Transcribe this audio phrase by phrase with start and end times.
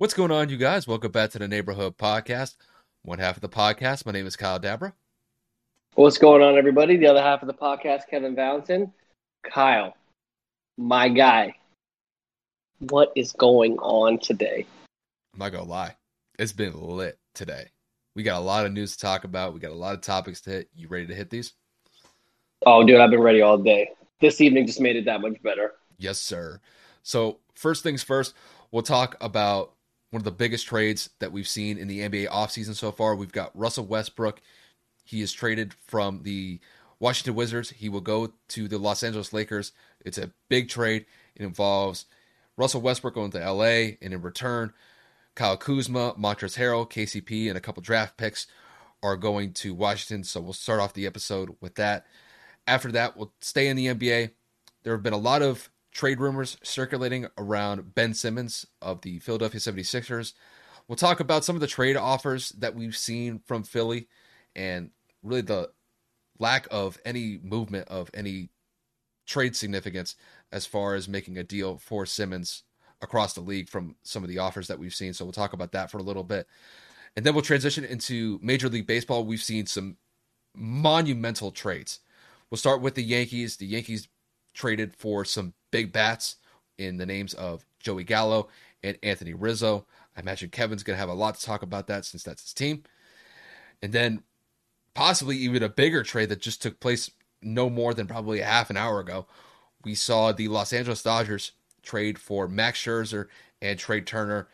[0.00, 0.88] What's going on, you guys?
[0.88, 2.56] Welcome back to the Neighborhood Podcast.
[3.02, 4.06] One half of the podcast.
[4.06, 4.94] My name is Kyle Dabra.
[5.94, 6.96] What's going on, everybody?
[6.96, 8.94] The other half of the podcast, Kevin Valentin.
[9.44, 9.94] Kyle,
[10.78, 11.54] my guy,
[12.78, 14.64] what is going on today?
[15.34, 15.96] I'm not gonna lie,
[16.38, 17.66] it's been lit today.
[18.16, 19.52] We got a lot of news to talk about.
[19.52, 20.70] We got a lot of topics to hit.
[20.74, 21.52] You ready to hit these?
[22.64, 23.90] Oh, dude, I've been ready all day.
[24.22, 25.72] This evening just made it that much better.
[25.98, 26.58] Yes, sir.
[27.02, 28.32] So first things first,
[28.72, 29.74] we'll talk about
[30.10, 33.14] one of the biggest trades that we've seen in the NBA offseason so far.
[33.14, 34.40] We've got Russell Westbrook.
[35.04, 36.60] He is traded from the
[36.98, 37.70] Washington Wizards.
[37.70, 39.72] He will go to the Los Angeles Lakers.
[40.04, 41.06] It's a big trade.
[41.34, 42.06] It involves
[42.56, 44.72] Russell Westbrook going to LA, and in return,
[45.34, 48.46] Kyle Kuzma, Montrezl Harrell, KCP, and a couple draft picks
[49.02, 50.24] are going to Washington.
[50.24, 52.04] So we'll start off the episode with that.
[52.66, 54.30] After that, we'll stay in the NBA.
[54.82, 59.60] There have been a lot of trade rumors circulating around Ben Simmons of the Philadelphia
[59.60, 60.34] 76ers.
[60.88, 64.08] We'll talk about some of the trade offers that we've seen from Philly
[64.54, 64.90] and
[65.22, 65.70] really the
[66.38, 68.50] lack of any movement of any
[69.26, 70.16] trade significance
[70.52, 72.64] as far as making a deal for Simmons
[73.02, 75.12] across the league from some of the offers that we've seen.
[75.12, 76.46] So we'll talk about that for a little bit.
[77.16, 79.24] And then we'll transition into Major League Baseball.
[79.24, 79.96] We've seen some
[80.54, 82.00] monumental trades.
[82.50, 83.56] We'll start with the Yankees.
[83.56, 84.08] The Yankees
[84.54, 86.36] traded for some big bats
[86.78, 88.48] in the names of Joey Gallo
[88.82, 89.86] and Anthony Rizzo.
[90.16, 92.54] I imagine Kevin's going to have a lot to talk about that since that's his
[92.54, 92.82] team.
[93.82, 94.22] And then
[94.94, 97.10] possibly even a bigger trade that just took place
[97.42, 99.26] no more than probably a half an hour ago.
[99.84, 103.26] We saw the Los Angeles Dodgers trade for Max Scherzer
[103.62, 104.48] and Trea Turner.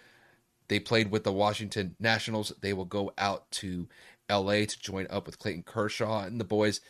[0.68, 2.52] They played with the Washington Nationals.
[2.60, 3.88] They will go out to
[4.30, 6.80] LA to join up with Clayton Kershaw and the boys.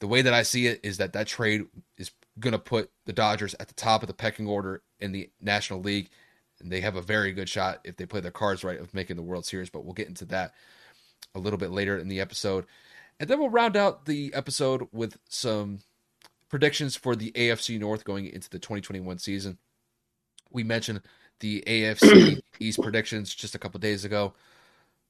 [0.00, 1.62] The way that I see it is that that trade
[1.96, 5.30] is going to put the Dodgers at the top of the pecking order in the
[5.40, 6.10] National League.
[6.60, 9.16] And they have a very good shot if they play their cards right of making
[9.16, 9.70] the World Series.
[9.70, 10.52] But we'll get into that
[11.34, 12.66] a little bit later in the episode.
[13.18, 15.80] And then we'll round out the episode with some
[16.48, 19.58] predictions for the AFC North going into the 2021 season.
[20.50, 21.00] We mentioned
[21.40, 24.34] the AFC East predictions just a couple days ago.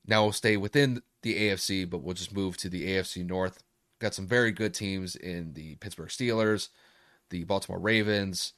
[0.07, 3.63] Now we'll stay within the AFC, but we'll just move to the AFC North.
[4.01, 6.69] Got some very good teams in the Pittsburgh Steelers,
[7.31, 8.53] the Baltimore Ravens,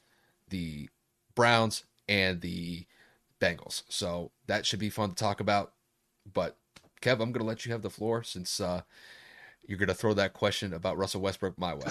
[0.48, 0.88] the
[1.34, 2.86] Browns, and the
[3.40, 3.84] Bengals.
[3.88, 5.72] So that should be fun to talk about.
[6.32, 6.56] But
[7.00, 8.82] Kev, I'm going to let you have the floor since uh,
[9.66, 11.86] you're going to throw that question about Russell Westbrook my way.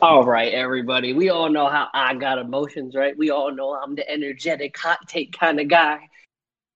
[0.00, 1.12] All right, everybody.
[1.12, 3.16] We all know how I got emotions, right?
[3.16, 6.08] We all know I'm the energetic, hot take kind of guy.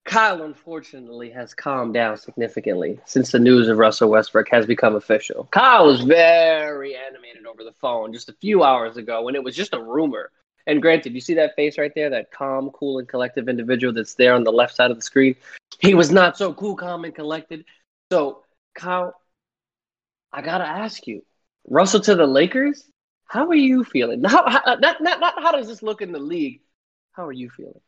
[0.05, 5.49] Kyle, unfortunately, has calmed down significantly since the news of Russell Westbrook has become official.
[5.53, 9.55] Kyle was very animated over the phone just a few hours ago when it was
[9.55, 10.31] just a rumor.
[10.67, 14.15] And granted, you see that face right there, that calm, cool, and collective individual that's
[14.15, 15.37] there on the left side of the screen?
[15.81, 17.65] He was not so cool, calm, and collected.
[18.11, 19.15] So, Kyle,
[20.33, 21.25] I got to ask you
[21.69, 22.85] Russell to the Lakers?
[23.26, 24.23] How are you feeling?
[24.25, 26.61] How, how, uh, not, not, not how does this look in the league?
[27.12, 27.81] How are you feeling?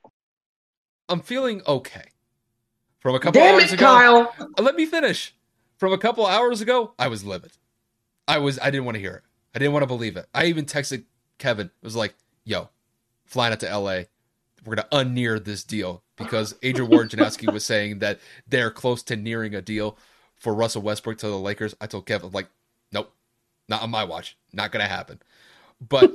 [1.09, 2.05] I'm feeling okay.
[3.05, 4.35] From a couple Damn hours it, ago, Kyle.
[4.41, 5.35] Uh, let me finish.
[5.77, 7.53] From a couple hours ago, I was livid.
[8.27, 9.23] I was I didn't want to hear it.
[9.55, 10.27] I didn't want to believe it.
[10.35, 11.05] I even texted
[11.37, 11.67] Kevin.
[11.67, 12.15] It was like,
[12.45, 12.71] "Yo,
[13.27, 14.05] flying out to LA.
[14.65, 19.55] We're gonna unnear this deal because Adrian Wojnarowski was saying that they're close to nearing
[19.55, 19.99] a deal
[20.37, 22.49] for Russell Westbrook to the Lakers." I told Kevin, like,
[22.91, 23.13] "Nope,
[23.69, 24.39] not on my watch.
[24.55, 25.21] Not gonna happen."
[25.79, 26.11] But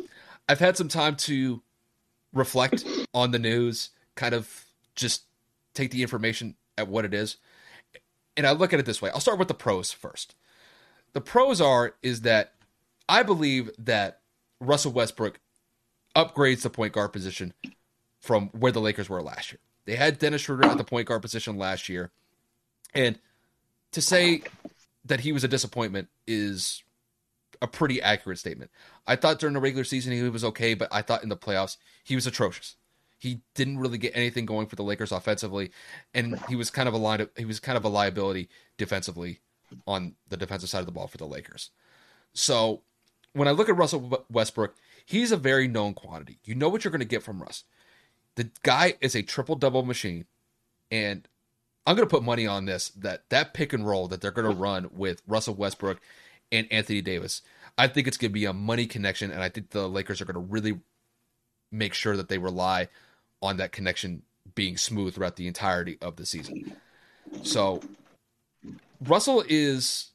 [0.47, 1.61] I've had some time to
[2.33, 2.83] reflect
[3.13, 4.65] on the news, kind of
[4.95, 5.25] just
[5.75, 7.37] take the information at what it is.
[8.35, 9.09] And I look at it this way.
[9.11, 10.35] I'll start with the pros first.
[11.13, 12.53] The pros are is that
[13.07, 14.21] I believe that
[14.59, 15.39] Russell Westbrook
[16.15, 17.53] upgrades the point guard position
[18.19, 19.59] from where the Lakers were last year.
[19.85, 22.11] They had Dennis Schroeder at the point guard position last year.
[22.93, 23.19] And
[23.91, 24.43] to say
[25.05, 26.83] that he was a disappointment is
[27.61, 28.71] a pretty accurate statement.
[29.07, 31.77] I thought during the regular season he was okay, but I thought in the playoffs
[32.03, 32.75] he was atrocious.
[33.19, 35.71] He didn't really get anything going for the Lakers offensively,
[36.13, 39.41] and he was kind of a line he was kind of a liability defensively
[39.85, 41.69] on the defensive side of the ball for the Lakers.
[42.33, 42.81] So
[43.33, 44.75] when I look at Russell Westbrook,
[45.05, 46.39] he's a very known quantity.
[46.45, 47.65] You know what you're going to get from Russ.
[48.35, 50.25] The guy is a triple double machine,
[50.89, 51.27] and
[51.85, 54.49] I'm going to put money on this that that pick and roll that they're going
[54.49, 55.99] to run with Russell Westbrook
[56.51, 57.41] and Anthony Davis.
[57.77, 60.25] I think it's going to be a money connection, and I think the Lakers are
[60.25, 60.79] going to really
[61.71, 62.87] make sure that they rely
[63.41, 64.23] on that connection
[64.55, 66.75] being smooth throughout the entirety of the season.
[67.43, 67.81] So
[69.01, 70.11] Russell is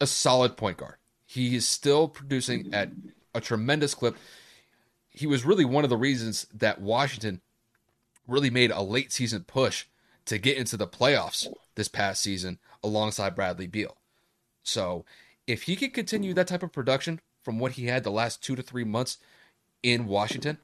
[0.00, 0.96] a solid point guard.
[1.26, 2.90] He is still producing at
[3.34, 4.16] a tremendous clip.
[5.10, 7.40] He was really one of the reasons that Washington
[8.26, 9.86] really made a late season push
[10.26, 13.96] to get into the playoffs this past season alongside Bradley Beal.
[14.62, 15.04] So,
[15.46, 18.54] if he could continue that type of production from what he had the last two
[18.54, 19.18] to three months
[19.82, 20.58] in Washington,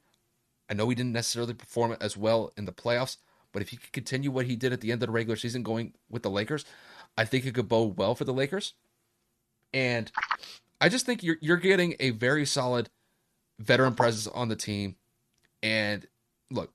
[0.68, 3.16] I know he didn't necessarily perform as well in the playoffs,
[3.52, 5.62] but if he could continue what he did at the end of the regular season
[5.62, 6.64] going with the Lakers,
[7.16, 8.74] I think it could bode well for the Lakers.
[9.72, 10.10] And
[10.80, 12.90] I just think you're you're getting a very solid
[13.58, 14.96] veteran presence on the team.
[15.62, 16.06] And
[16.50, 16.72] look,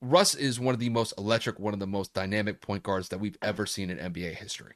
[0.00, 3.18] Russ is one of the most electric, one of the most dynamic point guards that
[3.18, 4.74] we've ever seen in NBA history.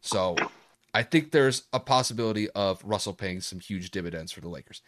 [0.00, 0.36] So
[0.94, 4.82] I think there's a possibility of Russell paying some huge dividends for the Lakers.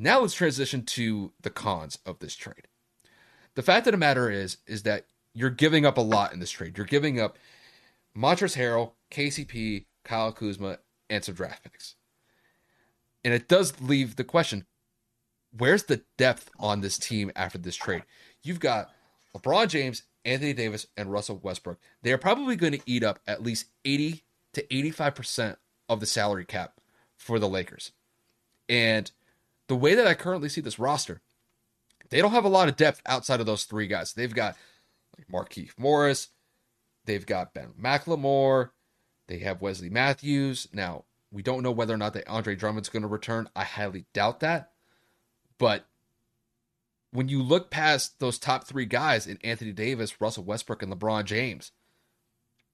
[0.00, 2.68] Now let's transition to the cons of this trade.
[3.56, 6.52] The fact of the matter is, is that you're giving up a lot in this
[6.52, 6.78] trade.
[6.78, 7.36] You're giving up
[8.16, 10.78] Montrezl Harrell, KCP, Kyle Kuzma,
[11.10, 11.96] and some draft picks.
[13.24, 14.66] And it does leave the question
[15.56, 18.04] where's the depth on this team after this trade?
[18.44, 18.92] You've got
[19.36, 21.80] LeBron James, Anthony Davis, and Russell Westbrook.
[22.02, 24.22] They are probably going to eat up at least 80
[24.52, 25.56] to 85%
[25.88, 26.74] of the salary cap
[27.16, 27.90] for the Lakers.
[28.68, 29.10] And
[29.68, 31.20] the way that I currently see this roster,
[32.10, 34.12] they don't have a lot of depth outside of those three guys.
[34.12, 34.56] They've got
[35.16, 36.28] like Markieff Morris,
[37.04, 38.70] they've got Ben McLemore,
[39.26, 40.68] they have Wesley Matthews.
[40.72, 43.48] Now, we don't know whether or not that Andre Drummond's going to return.
[43.54, 44.72] I highly doubt that.
[45.58, 45.86] But
[47.10, 51.24] when you look past those top three guys in Anthony Davis, Russell Westbrook, and LeBron
[51.24, 51.72] James,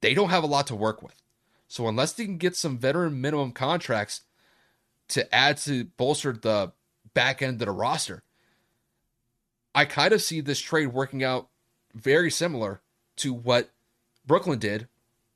[0.00, 1.14] they don't have a lot to work with.
[1.66, 4.20] So unless they can get some veteran minimum contracts
[5.08, 6.72] to add to bolster the
[7.14, 8.22] back end of the roster,
[9.74, 11.48] I kind of see this trade working out
[11.94, 12.80] very similar
[13.16, 13.70] to what
[14.26, 14.88] Brooklyn did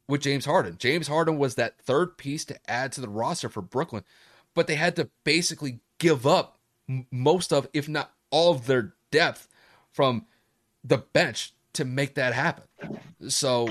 [0.06, 0.76] with James Harden.
[0.78, 4.04] James Harden was that third piece to add to the roster for Brooklyn,
[4.54, 6.58] but they had to basically give up
[7.10, 9.48] most of, if not all of their depth
[9.92, 10.26] from
[10.84, 12.64] the bench to make that happen.
[13.28, 13.68] So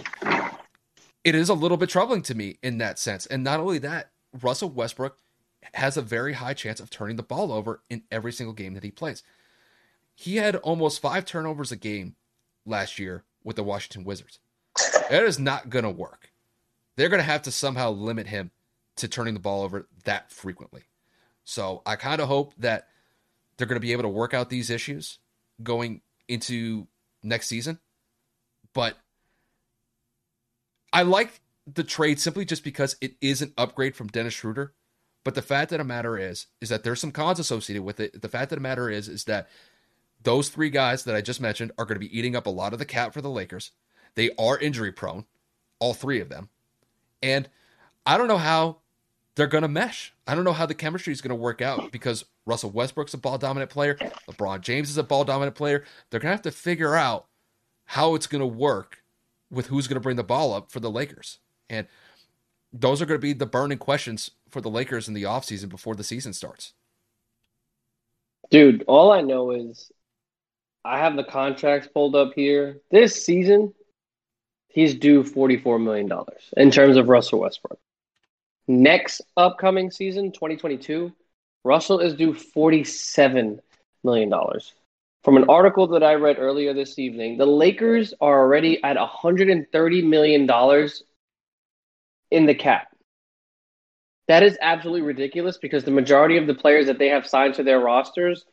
[1.24, 3.26] it is a little bit troubling to me in that sense.
[3.26, 4.12] And not only that,
[4.42, 5.18] Russell Westbrook
[5.74, 8.84] has a very high chance of turning the ball over in every single game that
[8.84, 9.24] he plays.
[10.16, 12.16] He had almost five turnovers a game
[12.66, 14.40] last year with the Washington Wizards.
[15.10, 16.32] That is not going to work.
[16.96, 18.52] They're going to have to somehow limit him
[18.98, 20.84] to turning the ball over that frequently.
[21.44, 22.88] So I kind of hope that
[23.58, 25.20] they're going to be able to work out these issues
[25.62, 26.88] going into
[27.24, 27.80] next season.
[28.74, 28.98] But
[30.92, 31.40] I like
[31.72, 34.74] the trade simply just because it is an upgrade from Dennis Schroeder.
[35.28, 38.22] But the fact of the matter is, is that there's some cons associated with it.
[38.22, 39.50] The fact of the matter is, is that
[40.24, 42.72] those three guys that I just mentioned are going to be eating up a lot
[42.72, 43.72] of the cap for the Lakers.
[44.16, 45.26] They are injury prone,
[45.80, 46.48] all three of them.
[47.22, 47.50] And
[48.06, 48.78] I don't know how
[49.36, 50.14] they're going to mesh.
[50.26, 53.18] I don't know how the chemistry is going to work out because Russell Westbrook's a
[53.18, 53.96] ball dominant player.
[54.30, 55.84] LeBron James is a ball dominant player.
[56.10, 57.26] They're going to have to figure out
[57.84, 59.04] how it's going to work
[59.52, 61.40] with who's going to bring the ball up for the Lakers.
[61.70, 61.86] And
[62.72, 65.96] those are going to be the burning questions for the Lakers in the offseason before
[65.96, 66.74] the season starts.
[68.50, 69.92] Dude, all I know is
[70.86, 72.80] I have the contracts pulled up here.
[72.92, 73.74] This season,
[74.70, 76.10] he's due $44 million
[76.56, 77.80] in terms of Russell Westbrook.
[78.68, 81.12] Next upcoming season, 2022,
[81.64, 83.60] Russell is due $47
[84.04, 84.34] million.
[85.24, 90.04] From an article that I read earlier this evening, the Lakers are already at $130
[90.04, 90.90] million
[92.32, 92.87] in the cap.
[94.28, 97.64] That is absolutely ridiculous because the majority of the players that they have signed to
[97.64, 98.46] their rosters,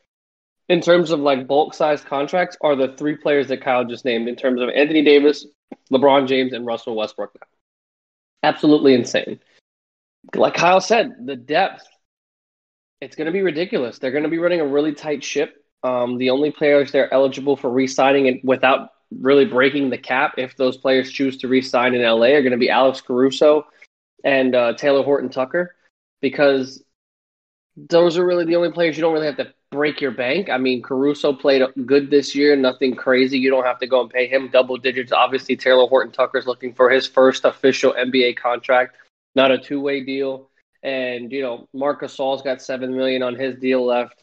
[0.69, 4.29] in terms of like bulk size contracts, are the three players that Kyle just named
[4.29, 5.47] in terms of Anthony Davis,
[5.93, 7.37] LeBron James, and Russell Westbrook.
[8.43, 9.41] Absolutely insane
[10.35, 11.87] like Kyle said, the depth
[13.01, 13.99] It's going to be ridiculous.
[13.99, 15.55] They're going to be running a really tight ship.
[15.83, 18.91] Um, the only players they're eligible for re-signing it without
[19.21, 22.59] really breaking the cap, if those players choose to re-sign in LA, are going to
[22.59, 23.67] be Alex Caruso
[24.25, 25.77] and uh, Talen Horton Tucker,
[26.21, 26.83] because
[27.77, 30.49] those are really the only players you don't really have to break your bank.
[30.49, 33.39] I mean, Caruso played good this year, nothing crazy.
[33.39, 35.13] You don't have to go and pay him double digits.
[35.13, 38.97] Obviously, Talen Horton Tucker's looking for his first official NBA contract,
[39.35, 40.51] not a two way deal.
[40.83, 44.23] And you know, Marcus Gasol's got seven million on his deal left.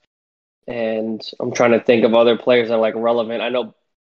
[0.68, 3.42] And I'm trying to think of other players that are like relevant.
[3.42, 3.76] I know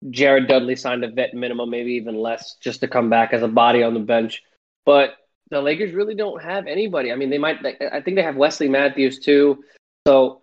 [0.10, 3.48] Jared Dudley signed a vet minimum, maybe even less, just to come back as a
[3.48, 4.42] body on the bench.
[4.86, 5.14] But
[5.52, 7.12] the Lakers really don't have anybody.
[7.12, 7.58] I mean, they might.
[7.92, 9.64] I think they have Wesley Matthews too.
[10.08, 10.42] So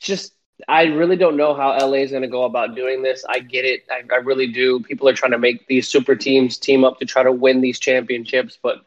[0.00, 0.34] just
[0.68, 3.24] I really don't know how LA is going to go about doing this.
[3.28, 3.84] I get it.
[3.90, 4.80] I, I, really do.
[4.80, 7.78] People are trying to make these super teams team up to try to win these
[7.78, 8.58] championships.
[8.62, 8.78] But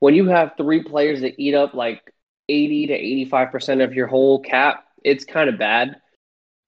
[0.00, 2.12] when you have three players that eat up like
[2.48, 6.00] 80 to 85% of your whole cap, it's kind of bad.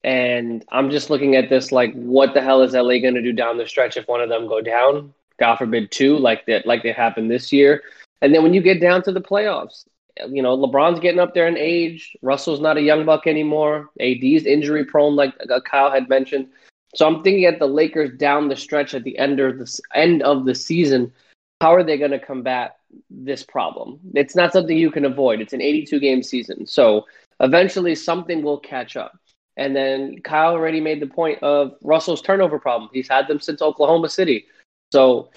[0.03, 3.33] And I'm just looking at this like, what the hell is LA going to do
[3.33, 5.13] down the stretch if one of them go down?
[5.39, 7.83] God forbid, two, like that, like they happened this year.
[8.21, 9.85] And then when you get down to the playoffs,
[10.27, 12.15] you know, LeBron's getting up there in age.
[12.21, 13.89] Russell's not a young buck anymore.
[13.99, 16.47] AD's injury prone, like uh, Kyle had mentioned.
[16.95, 20.23] So I'm thinking at the Lakers down the stretch at the end of the end
[20.23, 21.13] of the season,
[21.61, 22.77] how are they going to combat
[23.09, 23.99] this problem?
[24.15, 25.41] It's not something you can avoid.
[25.41, 27.05] It's an 82 game season, so
[27.39, 29.17] eventually something will catch up.
[29.55, 32.89] And then Kyle already made the point of Russell's turnover problem.
[32.93, 34.45] He's had them since Oklahoma City.
[34.91, 35.29] So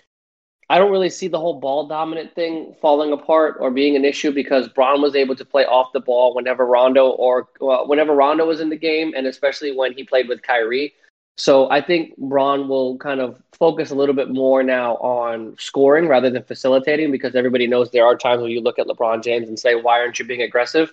[0.73, 4.33] I don't really see the whole ball dominant thing falling apart or being an issue
[4.33, 8.47] because Bron was able to play off the ball whenever Rondo or well, whenever Rondo
[8.47, 10.95] was in the game, and especially when he played with Kyrie.
[11.37, 16.07] So I think Bron will kind of focus a little bit more now on scoring
[16.07, 19.49] rather than facilitating because everybody knows there are times when you look at LeBron James
[19.49, 20.93] and say, "Why aren't you being aggressive?"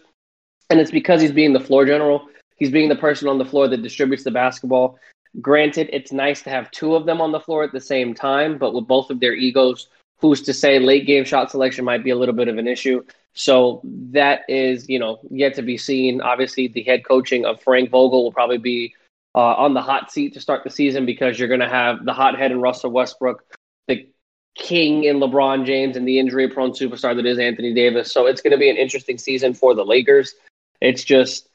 [0.69, 2.27] And it's because he's being the floor general.
[2.57, 4.99] He's being the person on the floor that distributes the basketball.
[5.41, 8.57] Granted, it's nice to have two of them on the floor at the same time,
[8.57, 12.09] but with both of their egos, who's to say late game shot selection might be
[12.09, 13.03] a little bit of an issue.
[13.33, 13.81] So
[14.11, 16.21] that is, you know, yet to be seen.
[16.21, 18.95] Obviously, the head coaching of Frank Vogel will probably be
[19.35, 22.13] uh, on the hot seat to start the season because you're going to have the
[22.13, 23.43] hothead in Russell Westbrook,
[23.87, 24.09] the
[24.55, 28.11] king in LeBron James, and the injury prone superstar that is Anthony Davis.
[28.11, 30.33] So it's going to be an interesting season for the Lakers.
[30.81, 31.48] It's just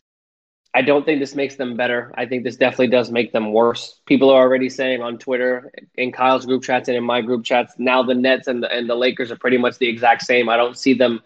[0.77, 2.13] I don't think this makes them better.
[2.17, 4.01] I think this definitely does make them worse.
[4.07, 7.75] People are already saying on Twitter, in Kyle's group chats and in my group chats,
[7.79, 10.49] now the Nets and the, and the Lakers are pretty much the exact same.
[10.49, 11.21] I don't see them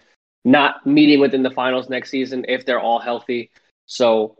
[0.44, 3.50] not meeting within the finals next season if they're all healthy.
[3.86, 4.36] So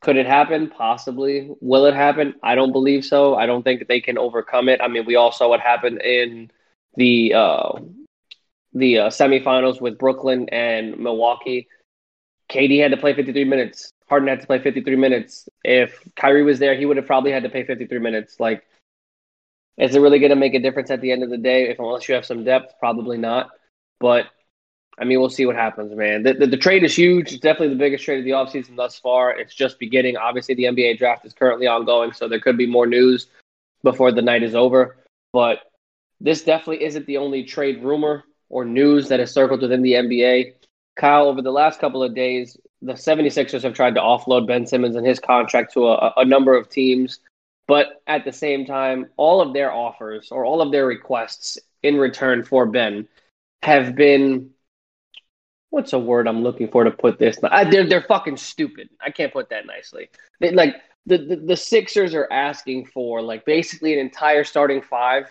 [0.00, 0.70] could it happen?
[0.70, 1.50] Possibly.
[1.60, 2.34] Will it happen?
[2.42, 3.34] I don't believe so.
[3.34, 4.80] I don't think they can overcome it.
[4.80, 6.50] I mean, we all saw what happened in
[6.96, 7.72] the uh,
[8.72, 11.68] the uh, semifinals with Brooklyn and Milwaukee.
[12.50, 13.90] KD had to play 53 minutes.
[14.08, 15.48] Harden had to play 53 minutes.
[15.64, 18.38] If Kyrie was there, he would have probably had to play 53 minutes.
[18.38, 18.62] Like,
[19.78, 21.70] is it really going to make a difference at the end of the day?
[21.70, 23.50] If unless you have some depth, probably not.
[23.98, 24.26] But
[24.98, 26.22] I mean, we'll see what happens, man.
[26.22, 27.32] The, the, the, trade is huge.
[27.32, 29.36] It's definitely the biggest trade of the offseason thus far.
[29.36, 30.16] It's just beginning.
[30.16, 33.26] Obviously, the NBA draft is currently ongoing, so there could be more news
[33.82, 34.98] before the night is over.
[35.32, 35.60] But
[36.20, 40.52] this definitely isn't the only trade rumor or news that has circled within the NBA.
[40.96, 44.96] Kyle, over the last couple of days, the 76ers have tried to offload Ben Simmons
[44.96, 47.20] and his contract to a, a number of teams.
[47.66, 51.96] But at the same time, all of their offers or all of their requests in
[51.96, 53.08] return for Ben
[53.62, 54.50] have been
[55.74, 57.36] what's a word I'm looking for to put this?
[57.42, 58.88] Uh, they're they're fucking stupid.
[59.00, 60.08] I can't put that nicely.
[60.40, 65.26] They, like the, the the Sixers are asking for like basically an entire starting five,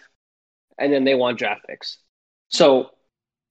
[0.77, 1.98] and then they want draft picks.
[2.50, 2.89] So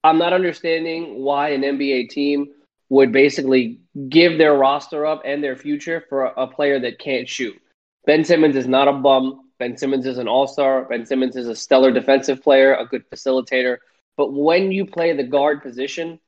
[0.03, 2.49] I'm not understanding why an NBA team
[2.89, 3.79] would basically
[4.09, 7.59] give their roster up and their future for a, player that can't shoot.
[8.05, 9.49] Ben Simmons is not a bum.
[9.59, 10.83] Ben Simmons is an all star.
[10.83, 13.77] Ben Simmons is a stellar defensive player, a good facilitator.
[14.17, 16.19] But when you play the guard position,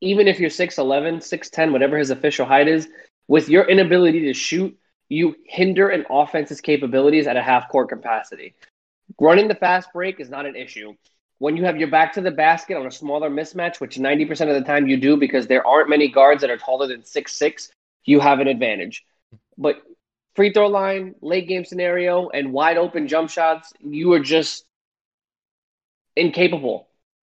[0.00, 2.88] even if you're 6'11, 6'10, whatever his official height is,
[3.28, 4.76] with your inability to shoot,
[5.08, 8.54] you hinder an offense's capabilities at a half court capacity.
[9.20, 10.94] Running the fast break is not an issue
[11.40, 14.54] when you have your back to the basket on a smaller mismatch, which 90% of
[14.54, 17.70] the time you do because there aren't many guards that are taller than six six,
[18.04, 19.04] you have an advantage.
[19.56, 19.76] But
[20.36, 24.66] free throw line, late game scenario, and wide open jump shots, you are just
[26.14, 26.88] incapable.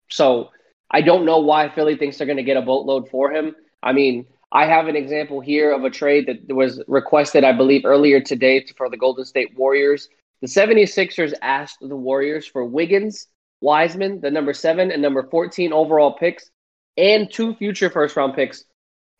[0.09, 0.49] So
[0.91, 3.55] I don't know why Philly thinks they're going to get a boatload for him.
[3.81, 7.85] I mean, I have an example here of a trade that was requested, I believe,
[7.85, 10.09] earlier today for the Golden State Warriors.
[10.41, 13.27] The 76ers asked the Warriors for Wiggins,
[13.61, 16.49] Wiseman, the number seven and number 14 overall picks,
[16.97, 18.65] and two future first round picks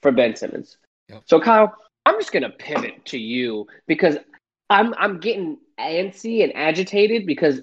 [0.02, 0.78] for Ben Simmons.
[1.10, 1.24] Yep.
[1.26, 1.74] So Kyle,
[2.06, 4.18] I'm just gonna pivot to you because
[4.70, 7.62] I'm I'm getting antsy and agitated because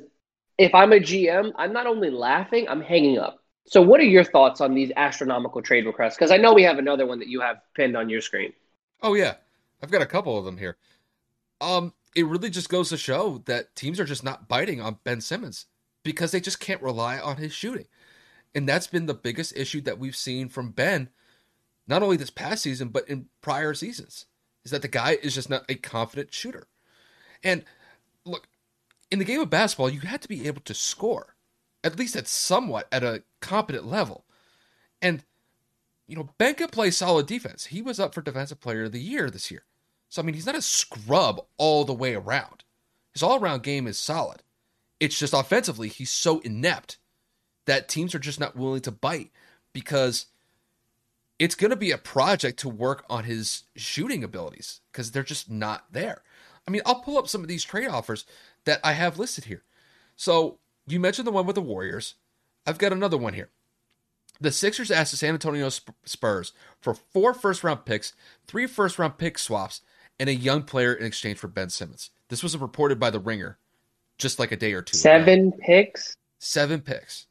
[0.56, 3.38] if I'm a GM, I'm not only laughing, I'm hanging up.
[3.66, 6.14] So what are your thoughts on these astronomical trade requests?
[6.14, 8.52] Because I know we have another one that you have pinned on your screen.
[9.02, 9.34] Oh yeah,
[9.82, 10.76] I've got a couple of them here.
[11.60, 15.20] Um, it really just goes to show that teams are just not biting on Ben
[15.20, 15.66] Simmons
[16.08, 17.84] because they just can't rely on his shooting.
[18.54, 21.10] And that's been the biggest issue that we've seen from Ben,
[21.86, 24.24] not only this past season, but in prior seasons,
[24.64, 26.66] is that the guy is just not a confident shooter.
[27.44, 27.62] And
[28.24, 28.48] look,
[29.10, 31.36] in the game of basketball, you had to be able to score,
[31.84, 34.24] at least at somewhat at a competent level.
[35.02, 35.22] And,
[36.06, 37.66] you know, Ben can play solid defense.
[37.66, 39.64] He was up for Defensive Player of the Year this year.
[40.08, 42.64] So, I mean, he's not a scrub all the way around.
[43.12, 44.42] His all around game is solid.
[45.00, 46.98] It's just offensively, he's so inept
[47.66, 49.30] that teams are just not willing to bite
[49.72, 50.26] because
[51.38, 55.50] it's going to be a project to work on his shooting abilities because they're just
[55.50, 56.22] not there.
[56.66, 58.24] I mean, I'll pull up some of these trade offers
[58.64, 59.62] that I have listed here.
[60.16, 62.14] So, you mentioned the one with the Warriors.
[62.66, 63.50] I've got another one here.
[64.40, 68.14] The Sixers asked the San Antonio Spurs for four first round picks,
[68.46, 69.80] three first round pick swaps,
[70.18, 72.10] and a young player in exchange for Ben Simmons.
[72.28, 73.58] This was reported by The Ringer
[74.18, 74.96] just like a day or two.
[74.96, 75.56] Seven ago.
[75.60, 76.16] picks?
[76.38, 77.26] Seven picks.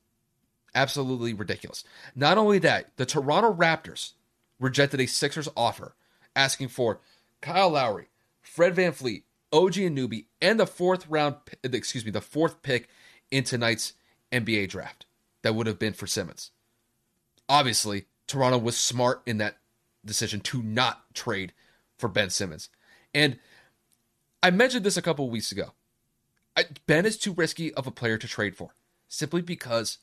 [0.74, 1.84] Absolutely ridiculous.
[2.16, 4.14] Not only that, the Toronto Raptors
[4.60, 5.96] rejected a Sixers offer
[6.36, 7.00] asking for
[7.42, 8.08] Kyle Lowry,
[8.42, 12.90] Fred VanVleet, OG Anunoby, and the fourth round, excuse me, the fourth pick
[13.32, 13.94] in tonight's
[14.32, 15.06] NBA draft
[15.42, 16.52] that would have been for Simmons.
[17.50, 19.58] Obviously, Toronto was smart in that
[20.04, 21.54] decision to not trade
[21.98, 22.70] for Ben Simmons.
[23.14, 23.40] And
[24.44, 25.72] I mentioned this a couple weeks ago.
[26.58, 28.74] I, ben is too risky of a player to trade for
[29.08, 30.00] simply because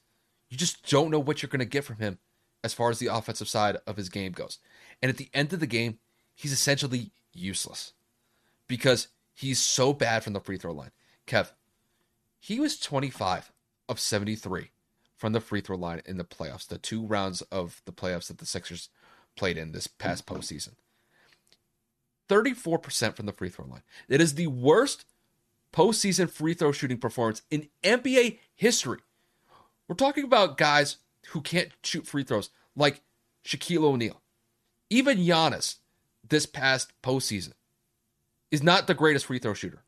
[0.49, 2.19] you just don't know what you're going to get from him
[2.63, 4.59] as far as the offensive side of his game goes.
[5.03, 5.99] And at the end of the game,
[6.35, 7.93] he's essentially useless
[8.69, 10.93] because he's so bad from the free throw line.
[11.27, 11.51] Kev,
[12.39, 13.53] he was 25
[13.89, 14.71] of 73
[15.17, 18.39] from the free throw line in the playoffs, the two rounds of the playoffs that
[18.39, 18.89] the Sixers
[19.37, 20.75] played in this past postseason.
[22.29, 23.83] 34% from the free throw line.
[24.09, 25.05] It is the worst
[25.75, 29.01] postseason free throw shooting performance in NBA history.
[29.89, 33.03] We're talking about guys who can't shoot free throws like
[33.45, 34.23] Shaquille O'Neal.
[34.89, 35.77] Even Giannis
[36.27, 37.53] this past postseason
[38.51, 39.83] is not the greatest free throw shooter,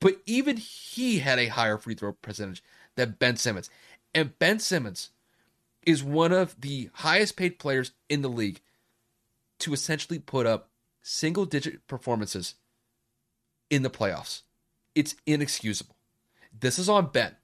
[0.00, 2.62] but even he had a higher free throw percentage
[2.94, 3.68] than Ben Simmons.
[4.14, 5.10] And Ben Simmons
[5.84, 8.60] is one of the highest paid players in the league
[9.58, 10.70] to essentially put up
[11.02, 12.54] single digit performances
[13.68, 14.42] in the playoffs.
[14.94, 15.96] It's inexcusable.
[16.58, 17.36] This is on Ben.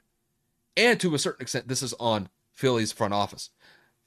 [0.76, 3.50] And to a certain extent, this is on Philly's front office.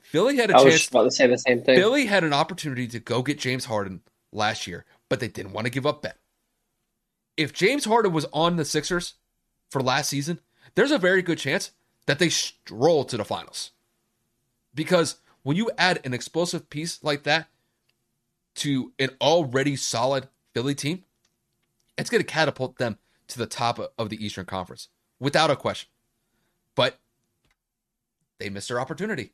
[0.02, 0.74] Philly had a I chance.
[0.74, 1.76] was about to say the same thing.
[1.76, 4.02] Philly had an opportunity to go get James Harden
[4.32, 6.14] last year, but they didn't want to give up Ben.
[7.36, 9.16] If James Harden was on the Sixers
[9.70, 10.40] for last season,
[10.76, 11.72] there's a very good chance
[12.06, 13.72] that they stroll to the finals.
[14.76, 17.48] Because when you add an explosive piece like that
[18.56, 21.04] to an already solid Philly team,
[21.98, 25.90] it's going to catapult them to the top of the Eastern Conference without a question.
[26.76, 27.00] But
[28.40, 29.34] they missed their opportunity.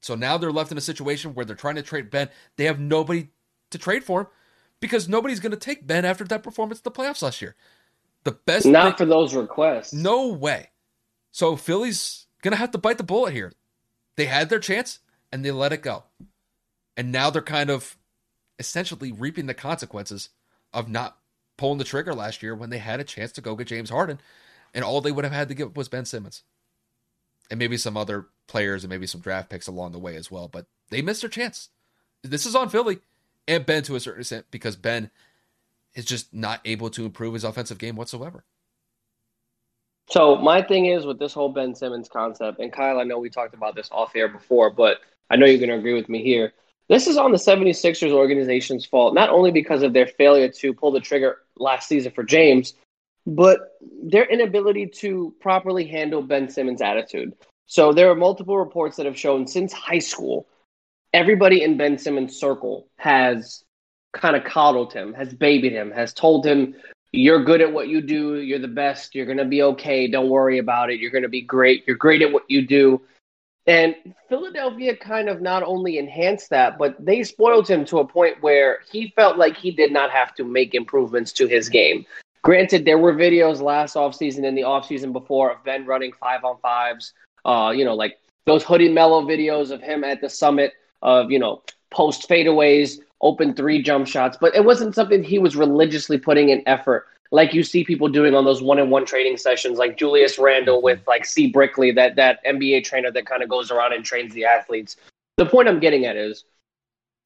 [0.00, 2.28] So now they're left in a situation where they're trying to trade Ben.
[2.56, 3.28] They have nobody
[3.70, 4.26] to trade for him
[4.80, 7.56] because nobody's going to take Ben after that performance in the playoffs last year.
[8.24, 9.92] The best not thing, for those requests.
[9.92, 10.70] No way.
[11.32, 13.52] So Philly's going to have to bite the bullet here.
[14.16, 15.00] They had their chance
[15.32, 16.04] and they let it go.
[16.96, 17.96] And now they're kind of
[18.58, 20.28] essentially reaping the consequences
[20.72, 21.18] of not
[21.56, 24.20] pulling the trigger last year when they had a chance to go get James Harden,
[24.72, 26.42] and all they would have had to give was Ben Simmons,
[27.50, 30.48] and maybe some other players and maybe some draft picks along the way as well.
[30.48, 31.68] But they missed their chance.
[32.22, 32.98] This is on Philly
[33.46, 35.10] and Ben to a certain extent because Ben
[35.94, 38.44] is just not able to improve his offensive game whatsoever.
[40.10, 43.30] So my thing is with this whole Ben Simmons concept, and Kyle, I know we
[43.30, 44.98] talked about this off air before, but
[45.30, 46.52] I know you're going to agree with me here.
[46.88, 50.92] This is on the 76ers organization's fault, not only because of their failure to pull
[50.92, 52.74] the trigger last season for James,
[53.26, 57.34] but their inability to properly handle Ben Simmons' attitude.
[57.66, 60.46] So there are multiple reports that have shown since high school,
[61.14, 63.64] everybody in Ben Simmons' circle has
[64.12, 66.74] kind of coddled him, has babied him, has told him,
[67.12, 68.34] You're good at what you do.
[68.34, 69.14] You're the best.
[69.14, 70.06] You're going to be okay.
[70.08, 71.00] Don't worry about it.
[71.00, 71.84] You're going to be great.
[71.86, 73.00] You're great at what you do.
[73.66, 73.94] And
[74.28, 78.80] Philadelphia kind of not only enhanced that, but they spoiled him to a point where
[78.90, 82.04] he felt like he did not have to make improvements to his game.
[82.42, 86.58] Granted, there were videos last offseason and the offseason before of Ben running five on
[86.58, 87.14] fives,
[87.46, 91.38] uh, you know, like those hoodie Melo videos of him at the summit of, you
[91.38, 96.50] know, post fadeaways, open three jump shots, but it wasn't something he was religiously putting
[96.50, 100.82] in effort like you see people doing on those one-on-one training sessions, like Julius Randle
[100.82, 101.48] with like C.
[101.48, 104.96] Brickley, that that NBA trainer that kind of goes around and trains the athletes.
[105.36, 106.44] The point I'm getting at is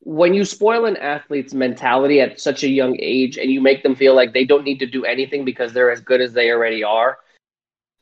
[0.01, 3.95] when you spoil an athlete's mentality at such a young age and you make them
[3.95, 6.85] feel like they don't need to do anything because they're as good as they already
[6.85, 7.19] are,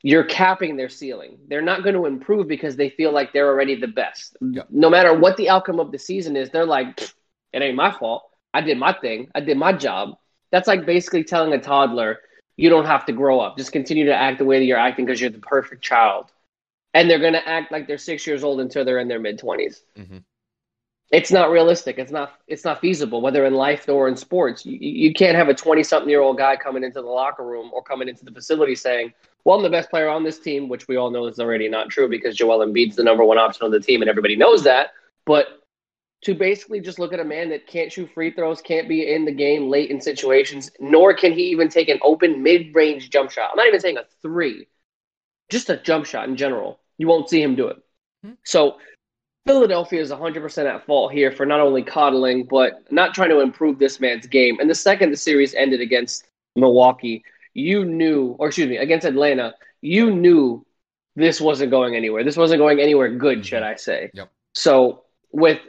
[0.02, 1.38] you're capping their ceiling.
[1.48, 4.36] They're not going to improve because they feel like they're already the best.
[4.40, 4.68] Yep.
[4.70, 7.00] No matter what the outcome of the season is, they're like,
[7.52, 8.30] it ain't my fault.
[8.52, 9.28] I did my thing.
[9.34, 10.16] I did my job.
[10.56, 12.20] That's like basically telling a toddler,
[12.56, 13.58] you don't have to grow up.
[13.58, 16.32] Just continue to act the way that you're acting because you're the perfect child.
[16.94, 19.38] And they're going to act like they're six years old until they're in their mid
[19.38, 19.82] 20s.
[19.98, 20.16] Mm-hmm.
[21.10, 21.98] It's not realistic.
[21.98, 22.40] It's not.
[22.48, 24.64] It's not feasible, whether in life or in sports.
[24.64, 28.24] You, you can't have a twenty-something-year-old guy coming into the locker room or coming into
[28.24, 29.12] the facility saying,
[29.44, 31.90] "Well, I'm the best player on this team," which we all know is already not
[31.90, 34.94] true because Joel Embiid's the number one option on the team, and everybody knows that.
[35.26, 35.65] But
[36.26, 39.24] to basically just look at a man that can't shoot free throws, can't be in
[39.24, 43.30] the game late in situations, nor can he even take an open mid range jump
[43.30, 43.50] shot.
[43.52, 44.66] I'm not even saying a three,
[45.48, 46.80] just a jump shot in general.
[46.98, 47.76] You won't see him do it.
[48.24, 48.34] Mm-hmm.
[48.42, 48.78] So
[49.46, 53.78] Philadelphia is 100% at fault here for not only coddling, but not trying to improve
[53.78, 54.58] this man's game.
[54.58, 57.22] And the second the series ended against Milwaukee,
[57.54, 60.66] you knew, or excuse me, against Atlanta, you knew
[61.14, 62.24] this wasn't going anywhere.
[62.24, 63.74] This wasn't going anywhere good, should mm-hmm.
[63.74, 64.10] I say.
[64.12, 64.28] Yep.
[64.56, 65.60] So with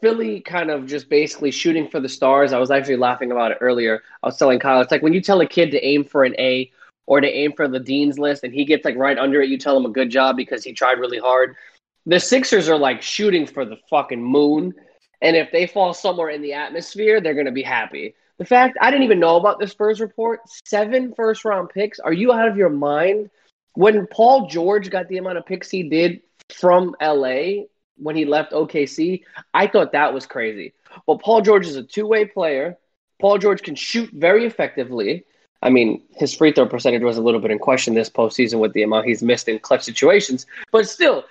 [0.00, 2.52] Philly kind of just basically shooting for the stars.
[2.52, 4.02] I was actually laughing about it earlier.
[4.22, 6.34] I was telling Kyle, it's like when you tell a kid to aim for an
[6.38, 6.70] A
[7.06, 9.58] or to aim for the dean's list and he gets like right under it, you
[9.58, 11.56] tell him a good job because he tried really hard.
[12.04, 14.74] The Sixers are like shooting for the fucking moon.
[15.22, 18.14] And if they fall somewhere in the atmosphere, they're going to be happy.
[18.38, 21.98] The fact I didn't even know about the Spurs report seven first round picks.
[21.98, 23.30] Are you out of your mind?
[23.74, 26.20] When Paul George got the amount of picks he did
[26.54, 27.64] from LA,
[27.96, 29.22] when he left OKC,
[29.54, 30.72] I thought that was crazy.
[31.06, 32.76] Well, Paul George is a two way player.
[33.20, 35.24] Paul George can shoot very effectively.
[35.62, 38.72] I mean, his free throw percentage was a little bit in question this postseason with
[38.72, 41.24] the amount he's missed in clutch situations, but still,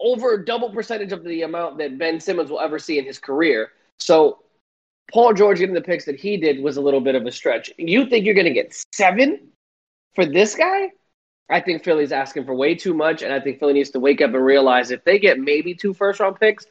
[0.00, 3.72] over double percentage of the amount that Ben Simmons will ever see in his career.
[3.98, 4.38] So,
[5.12, 7.70] Paul George getting the picks that he did was a little bit of a stretch.
[7.76, 9.48] You think you're going to get seven
[10.14, 10.90] for this guy?
[11.48, 14.20] I think Philly's asking for way too much, and I think Philly needs to wake
[14.20, 16.66] up and realize if they get maybe two first round picks,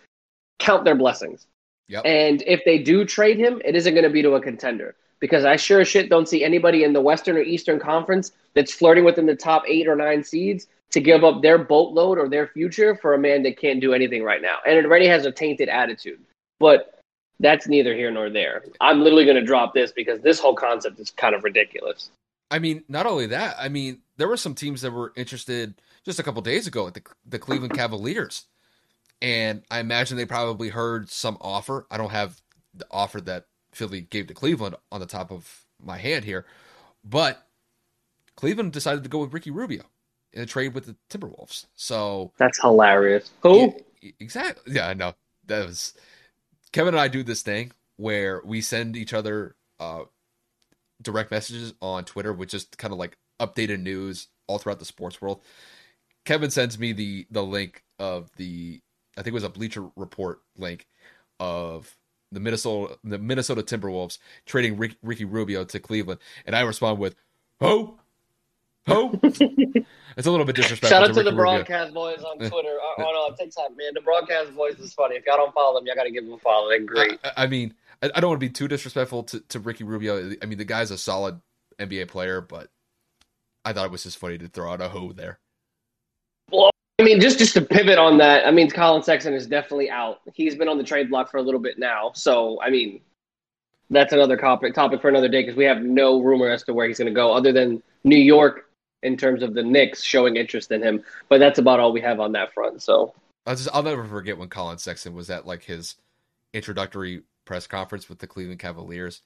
[0.60, 1.48] count their blessings.
[1.88, 2.06] Yep.
[2.06, 5.46] And if they do trade him, it isn't going to be to a contender because
[5.46, 9.04] I sure as shit don't see anybody in the Western or Eastern Conference that's flirting
[9.06, 12.96] within the top eight or nine seeds to give up their boatload or their future
[12.96, 14.58] for a man that can't do anything right now.
[14.66, 16.20] And it already has a tainted attitude.
[16.60, 17.00] But
[17.40, 18.64] that's neither here nor there.
[18.80, 22.10] I'm literally going to drop this because this whole concept is kind of ridiculous.
[22.52, 26.20] I mean, not only that, I mean, there were some teams that were interested just
[26.20, 28.46] a couple days ago at the the Cleveland Cavaliers,
[29.22, 31.88] and I imagine they probably heard some offer.
[31.90, 32.42] I don't have
[32.74, 36.46] the offer that Philly gave to Cleveland on the top of my hand here,
[37.04, 37.48] but
[38.36, 39.84] Cleveland decided to go with Ricky Rubio
[40.34, 41.66] in a trade with the Timberwolves.
[41.76, 43.32] So that's hilarious.
[43.42, 43.74] Who?
[44.02, 44.74] Yeah, exactly.
[44.76, 45.14] Yeah, I know.
[45.48, 45.94] That was
[46.72, 50.02] Kevin and I do this thing where we send each other uh,
[51.02, 55.22] direct messages on Twitter with just kind of like updated news all throughout the sports
[55.22, 55.42] world.
[56.26, 58.82] Kevin sends me the the link of the
[59.18, 60.88] I think it was a Bleacher Report link
[61.40, 61.96] of
[62.32, 67.16] the Minnesota the Minnesota Timberwolves trading Rick, Ricky Rubio to Cleveland, and I respond with,
[67.62, 68.00] "Ho,
[68.88, 70.90] ho." it's a little bit disrespectful.
[70.90, 71.44] Shout out to, to the Rubio.
[71.44, 72.78] broadcast boys on Twitter.
[72.82, 73.94] Oh, oh, no, it takes time, man.
[73.94, 75.16] The broadcast boys is funny.
[75.16, 76.70] If y'all don't follow them, y'all got to give them a follow.
[76.70, 77.20] They're great.
[77.24, 80.34] I, I mean, I, I don't want to be too disrespectful to, to Ricky Rubio.
[80.42, 81.40] I mean, the guy's a solid
[81.80, 82.70] NBA player, but
[83.66, 85.40] I thought it was just funny to throw out a hoe there.
[86.52, 89.90] Well, I mean, just just to pivot on that, I mean, Collin Sexton is definitely
[89.90, 90.22] out.
[90.34, 93.02] He's been on the trade block for a little bit now, so I mean,
[93.90, 96.88] that's another topic topic for another day because we have no rumor as to where
[96.88, 98.70] he's going to go, other than New York
[99.04, 101.04] in terms of the Knicks showing interest in him.
[101.30, 102.82] But that's about all we have on that front.
[102.82, 103.14] So
[103.46, 105.96] I'll just I'll never forget when Collin Sexton was at like his
[106.54, 109.22] introductory press conference with the Cleveland Cavaliers,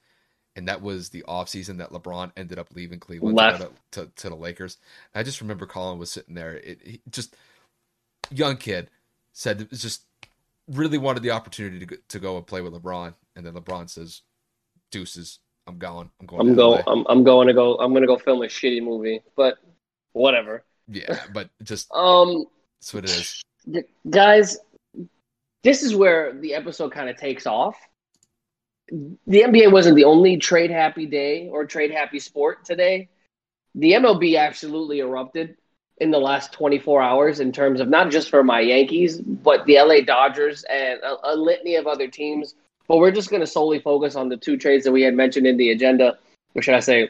[0.60, 4.34] and that was the offseason that LeBron ended up leaving Cleveland to, to, to, the
[4.34, 4.76] Lakers.
[5.14, 7.34] I just remember Collin was sitting there, it, just
[8.30, 8.90] young kid
[9.32, 10.02] said it was just
[10.68, 14.20] really wanted the opportunity to to go and play with LeBron, and then LeBron says,
[14.90, 16.10] "Deuces, I'm going.
[16.20, 16.50] I'm going.
[16.50, 16.82] I'm going.
[16.86, 17.76] I'm, I'm going to go.
[17.76, 19.56] I'm going to go film a shitty movie, but
[20.12, 22.44] whatever." Yeah, but just um,
[22.78, 23.42] that's what it is,
[24.10, 24.58] guys.
[25.62, 27.76] This is where the episode kind of takes off
[28.90, 33.08] the NBA wasn't the only trade happy day or trade happy sport today.
[33.74, 35.56] The MLB absolutely erupted
[35.98, 39.76] in the last 24 hours in terms of not just for my Yankees, but the
[39.76, 42.54] LA Dodgers and a, a litany of other teams
[42.90, 45.46] but we're just going to solely focus on the two trades that we had mentioned
[45.46, 46.18] in the agenda,
[46.56, 47.08] or should I say,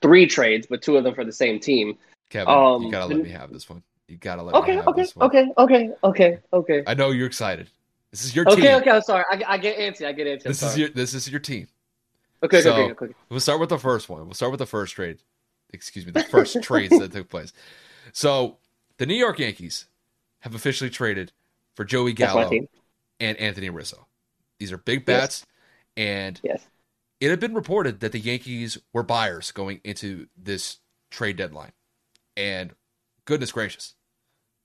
[0.00, 1.98] three trades, but two of them for the same team.
[2.30, 3.82] Kevin, um, you gotta let me have this one.
[4.06, 5.26] You gotta let okay, me have okay, this one.
[5.26, 6.74] Okay, okay, okay, okay.
[6.76, 6.84] Okay.
[6.86, 7.70] I know you're excited.
[8.14, 8.64] This is your okay, team.
[8.66, 8.90] Okay, okay.
[8.92, 9.24] I'm sorry.
[9.28, 10.06] I, I get antsy.
[10.06, 10.44] I get antsy.
[10.44, 11.66] This is your this is your team.
[12.44, 13.14] Okay, so, okay, okay, okay.
[13.28, 14.24] We'll start with the first one.
[14.24, 15.18] We'll start with the first trade.
[15.72, 17.52] Excuse me, the first trades that took place.
[18.12, 18.58] So
[18.98, 19.86] the New York Yankees
[20.42, 21.32] have officially traded
[21.74, 22.52] for Joey Gallo
[23.18, 24.06] and Anthony Rizzo.
[24.60, 25.44] These are big bats,
[25.96, 26.06] yes.
[26.06, 26.64] and yes.
[27.18, 30.76] it had been reported that the Yankees were buyers going into this
[31.10, 31.72] trade deadline.
[32.36, 32.76] And
[33.24, 33.96] goodness gracious,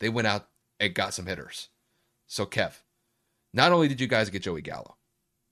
[0.01, 1.69] they went out and got some hitters.
[2.27, 2.73] So, Kev,
[3.53, 4.95] not only did you guys get Joey Gallo,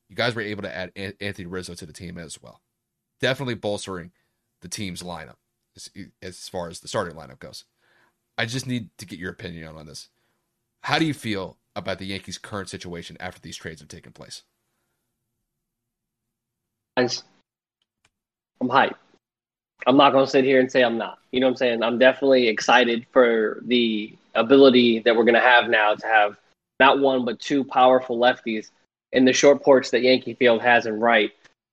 [0.09, 2.61] you guys were able to add Anthony Rizzo to the team as well.
[3.19, 4.11] Definitely bolstering
[4.61, 5.35] the team's lineup
[5.75, 5.89] as,
[6.21, 7.65] as far as the starting lineup goes.
[8.37, 10.09] I just need to get your opinion on this.
[10.81, 14.43] How do you feel about the Yankees' current situation after these trades have taken place?
[18.61, 18.95] I'm hyped.
[19.85, 21.19] I'm not going to sit here and say I'm not.
[21.31, 21.83] You know what I'm saying?
[21.83, 26.37] I'm definitely excited for the ability that we're going to have now to have
[26.79, 28.69] not one but two powerful lefties
[29.11, 31.31] in the short porch that Yankee Field has in right.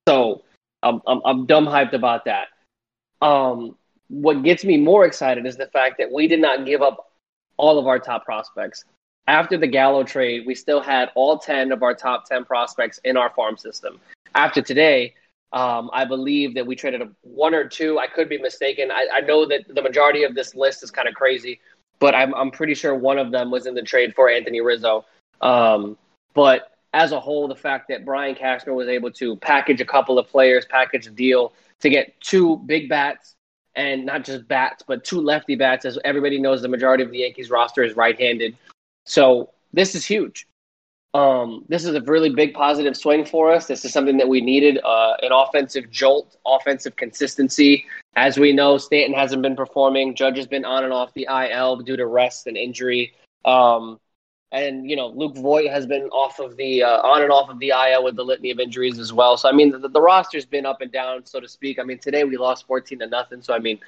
[0.09, 0.43] So
[0.83, 2.49] I'm, I'm, I'm dumb hyped about that.
[3.21, 3.77] Um,
[4.09, 7.11] what gets me more excited is the fact that we did not give up
[7.57, 8.85] all of our top prospects.
[9.27, 13.17] After the Gallo trade, we still had all 10 of our top 10 prospects in
[13.17, 13.99] our farm system.
[14.35, 15.15] After today,
[15.53, 17.99] um, I believe that we traded one or two.
[17.99, 18.91] I could be mistaken.
[18.91, 21.61] I, I know that the majority of this list is kind of crazy,
[21.99, 25.05] but I'm, I'm pretty sure one of them was in the trade for Anthony Rizzo.
[25.41, 25.97] Um,
[26.35, 30.19] but as a whole, the fact that Brian Cashman was able to package a couple
[30.19, 33.35] of players, package a deal to get two big bats
[33.75, 35.85] and not just bats, but two lefty bats.
[35.85, 38.57] As everybody knows, the majority of the Yankees roster is right handed.
[39.05, 40.47] So this is huge.
[41.15, 43.67] Um, this is a really big positive swing for us.
[43.67, 47.87] This is something that we needed uh, an offensive jolt, offensive consistency.
[48.17, 50.17] As we know, Stanton hasn't been performing.
[50.17, 53.15] Judge has been on and off the IL due to rest and injury.
[53.45, 54.01] Um,
[54.51, 57.61] and you know, Luke Voit has been off of the uh, on and off of
[57.61, 59.37] the IL with the litany of injuries as well.
[59.37, 61.79] So I mean, the, the roster's been up and down, so to speak.
[61.79, 63.41] I mean, today we lost fourteen to nothing.
[63.41, 63.79] So I mean,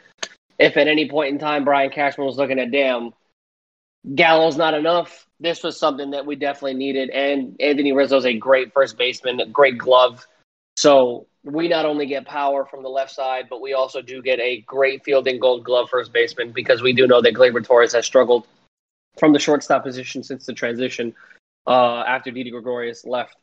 [0.59, 3.13] if at any point in time Brian Cashman was looking at damn,
[4.15, 5.26] Gallo's not enough.
[5.39, 7.11] This was something that we definitely needed.
[7.11, 10.27] And Anthony Rizzo's a great first baseman, a great glove.
[10.77, 14.41] So we not only get power from the left side, but we also do get
[14.41, 18.07] a great fielding gold glove first baseman because we do know that Gleyber Torres has
[18.07, 18.47] struggled
[19.19, 21.15] from the shortstop position since the transition
[21.67, 23.37] uh, after Didi Gregorius left.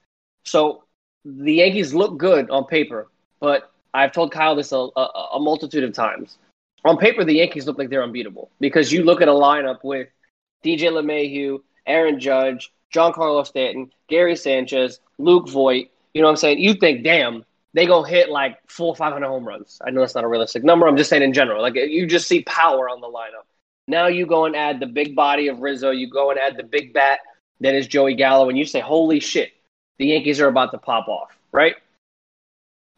[0.45, 0.83] So
[1.25, 3.07] the Yankees look good on paper,
[3.39, 6.37] but I've told Kyle this a, a, a multitude of times.
[6.85, 10.09] On paper, the Yankees look like they're unbeatable because you look at a lineup with–
[10.63, 15.89] DJ LeMahieu, Aaron Judge, Giancarlo Stanton, Gary Sanchez, Luke Voit.
[16.13, 16.59] You know what I'm saying?
[16.59, 17.43] You think, damn,
[17.73, 19.79] they go hit like full 500 home runs.
[19.85, 20.87] I know that's not a realistic number.
[20.87, 21.61] I'm just saying in general.
[21.61, 23.45] Like you just see power on the lineup.
[23.87, 25.91] Now you go and add the big body of Rizzo.
[25.91, 27.19] You go and add the big bat
[27.59, 29.51] that is Joey Gallo, and you say, holy shit,
[29.97, 31.75] the Yankees are about to pop off, right?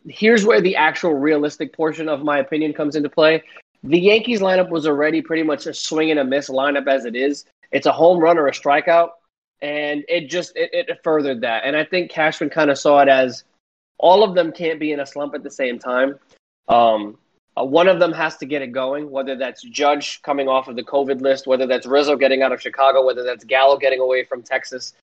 [0.08, 3.44] Here's where the actual realistic portion of my opinion comes into play.
[3.84, 7.16] The Yankees lineup was already pretty much a swing and a miss lineup as it
[7.16, 9.10] is it's a home run or a strikeout,
[9.62, 11.64] and it just it, it furthered that.
[11.66, 13.44] And I think Cashman kind of saw it as
[13.98, 16.18] all of them can't be in a slump at the same time.
[16.70, 17.18] Um,
[17.58, 20.78] uh, one of them has to get it going, whether that's Judge coming off of
[20.78, 24.24] the COVID list, whether that's Rizzo getting out of Chicago, whether that's Gallo getting away
[24.24, 24.94] from Texas.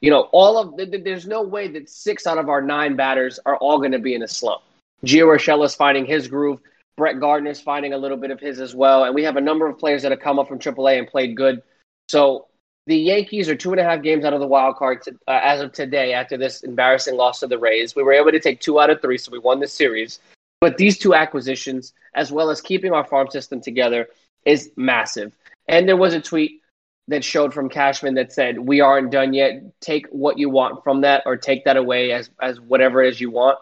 [0.00, 3.58] You know, all of there's no way that six out of our nine batters are
[3.58, 4.62] all going to be in a slump.
[5.04, 6.60] Gio Urshela is finding his groove.
[6.96, 9.40] Brett Gardner is finding a little bit of his as well, and we have a
[9.40, 11.62] number of players that have come up from AAA and played good.
[12.08, 12.46] So
[12.86, 15.40] the Yankees are two and a half games out of the wild card to, uh,
[15.42, 17.94] as of today after this embarrassing loss to the Rays.
[17.94, 20.18] We were able to take two out of three, so we won the series.
[20.60, 24.08] But these two acquisitions, as well as keeping our farm system together,
[24.44, 25.36] is massive.
[25.68, 26.60] And there was a tweet
[27.08, 29.62] that showed from Cashman that said, "We aren't done yet.
[29.80, 33.30] Take what you want from that, or take that away as as whatever is you
[33.30, 33.58] want."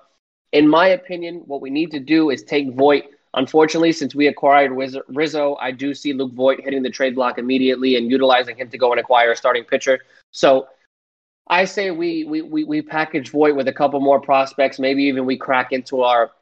[0.52, 4.72] In my opinion, what we need to do is take Voit Unfortunately, since we acquired
[5.08, 8.78] Rizzo, I do see Luke Voit hitting the trade block immediately and utilizing him to
[8.78, 10.00] go and acquire a starting pitcher.
[10.32, 10.68] So
[11.48, 14.80] I say we we we, we package Voit with a couple more prospects.
[14.80, 16.32] Maybe even we crack into our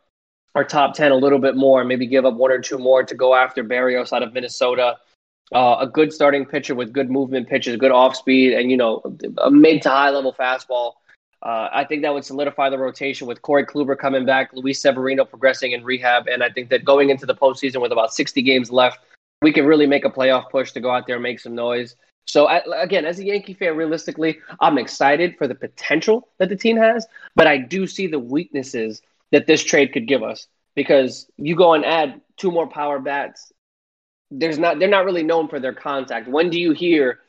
[0.55, 1.81] our top ten a little bit more.
[1.81, 4.97] And maybe give up one or two more to go after Berrios out of Minnesota.
[5.55, 9.03] Uh, a good starting pitcher with good movement pitches, good off speed, and you know
[9.43, 10.93] a mid to high level fastball.
[11.43, 15.25] Uh, I think that would solidify the rotation with Corey Kluber coming back, Luis Severino
[15.25, 18.73] progressing in rehab, and I think that going into the postseason with about 60 games
[18.73, 19.01] left,
[19.41, 21.95] we can really make a playoff push to go out there and make some noise.
[22.27, 26.77] So again, as a Yankee fan, realistically, I'm excited for the potential that the team
[26.77, 31.57] has, but I do see the weaknesses that this trade could give us because you
[31.57, 33.51] go and add two more power bats.
[34.31, 36.29] There's not they're not really known for their contact.
[36.29, 37.21] When do you hear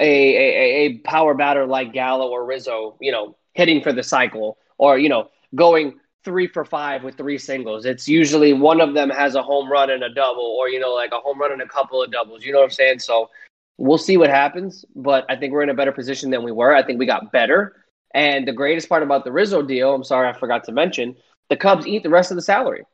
[0.00, 4.58] a, a, a power batter like Gallo or Rizzo, you know, hitting for the cycle
[4.78, 7.84] or, you know, going three for five with three singles.
[7.84, 10.92] It's usually one of them has a home run and a double, or you know,
[10.92, 12.44] like a home run and a couple of doubles.
[12.44, 12.98] You know what I'm saying?
[13.00, 13.30] So
[13.78, 16.74] we'll see what happens, but I think we're in a better position than we were.
[16.74, 17.76] I think we got better.
[18.12, 21.16] And the greatest part about the Rizzo deal, I'm sorry I forgot to mention,
[21.48, 22.84] the Cubs eat the rest of the salary.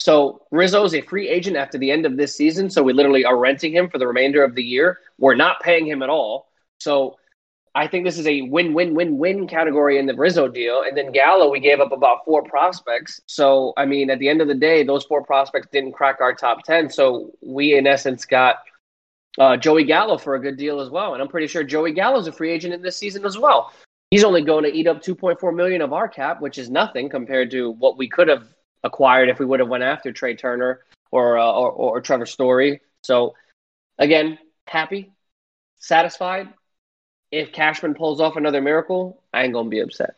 [0.00, 2.68] So Rizzo is a free agent after the end of this season.
[2.68, 4.98] So we literally are renting him for the remainder of the year.
[5.18, 6.48] We're not paying him at all.
[6.78, 7.16] So
[7.76, 10.82] I think this is a win-win-win-win category in the Rizzo deal.
[10.86, 13.20] And then Gallo, we gave up about four prospects.
[13.26, 16.34] So I mean, at the end of the day, those four prospects didn't crack our
[16.34, 16.88] top ten.
[16.88, 18.56] So we, in essence, got
[19.38, 21.14] uh, Joey Gallo for a good deal as well.
[21.14, 23.72] And I'm pretty sure Joey Gallo is a free agent in this season as well.
[24.10, 27.50] He's only going to eat up 2.4 million of our cap, which is nothing compared
[27.50, 28.46] to what we could have
[28.84, 32.80] acquired if we would have went after Trea Turner or, uh, or, or Trevor Story.
[33.02, 33.34] So
[33.98, 35.10] again, happy,
[35.78, 36.48] satisfied.
[37.32, 40.14] If Cashman pulls off another miracle, I ain't gonna be upset.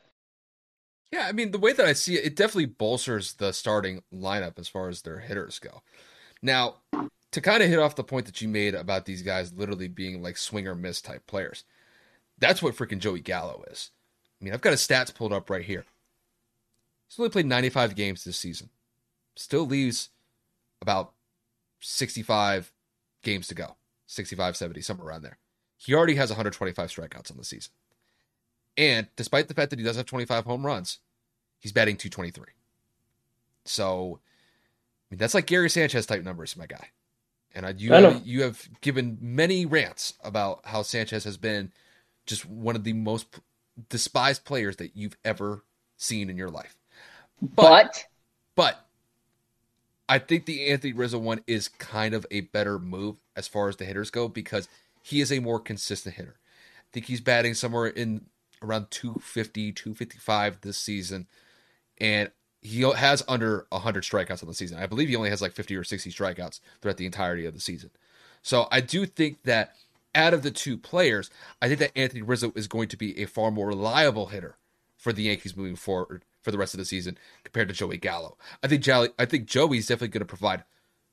[1.13, 4.59] Yeah, I mean the way that I see it, it definitely bolsters the starting lineup
[4.59, 5.83] as far as their hitters go.
[6.43, 6.77] Now,
[7.33, 10.23] to kind of hit off the point that you made about these guys literally being
[10.23, 11.65] like swing or miss type players,
[12.39, 13.91] that's what freaking Joey Gallo is.
[14.41, 15.85] I mean, I've got his stats pulled up right here.
[17.09, 18.71] He's only played 95 games this season.
[19.37, 20.11] Still leaves
[20.81, 21.13] about
[21.81, 22.73] 65
[23.23, 23.77] games to go.
[24.07, 25.39] 65, 70, somewhere around there.
[25.77, 27.73] He already has 125 strikeouts on the season.
[28.77, 30.99] And despite the fact that he does have 25 home runs,
[31.59, 32.47] he's batting 223.
[33.65, 36.89] So, I mean, that's like Gary Sanchez type numbers, my guy.
[37.55, 41.73] And you have, you have given many rants about how Sanchez has been
[42.27, 43.41] just one of the most
[43.89, 45.65] despised players that you've ever
[45.97, 46.77] seen in your life.
[47.41, 48.05] But but,
[48.55, 48.87] but
[50.09, 53.77] I think the Anthony Rizzo one is kind of a better move as far as
[53.77, 54.69] the hitters go because
[55.03, 56.37] he is a more consistent hitter.
[56.39, 58.27] I think he's batting somewhere in
[58.63, 61.27] around 250, 255 this season.
[61.99, 64.79] And he has under 100 strikeouts on the season.
[64.79, 67.61] I believe he only has like 50 or 60 strikeouts throughout the entirety of the
[67.61, 67.91] season.
[68.43, 69.75] So I do think that
[70.15, 73.27] out of the two players, I think that Anthony Rizzo is going to be a
[73.27, 74.57] far more reliable hitter
[74.97, 78.39] for the Yankees moving forward for the rest of the season compared to Joey Gallo.
[78.63, 80.63] I think Joey, I think Joey's definitely going to provide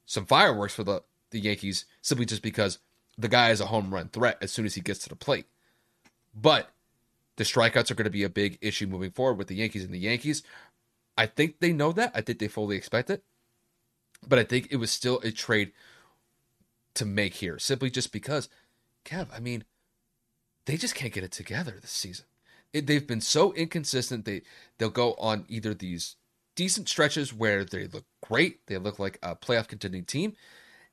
[0.06, 2.78] some fireworks for the the Yankees simply just because
[3.18, 5.48] the guy is a home run threat as soon as he gets to the plate.
[6.36, 6.70] But
[7.38, 9.92] the strikeouts are going to be a big issue moving forward with the Yankees, and
[9.92, 10.44] the Yankees
[11.18, 12.12] I think they know that.
[12.14, 13.24] I think they fully expect it.
[14.28, 15.72] But I think it was still a trade
[16.94, 18.50] to make here, simply just because,
[19.04, 19.64] Kev, I mean,
[20.66, 22.26] they just can't get it together this season.
[22.74, 24.26] It, they've been so inconsistent.
[24.26, 24.42] They
[24.78, 26.16] they'll go on either these
[26.56, 30.36] decent stretches where they look great, they look like a playoff contending team,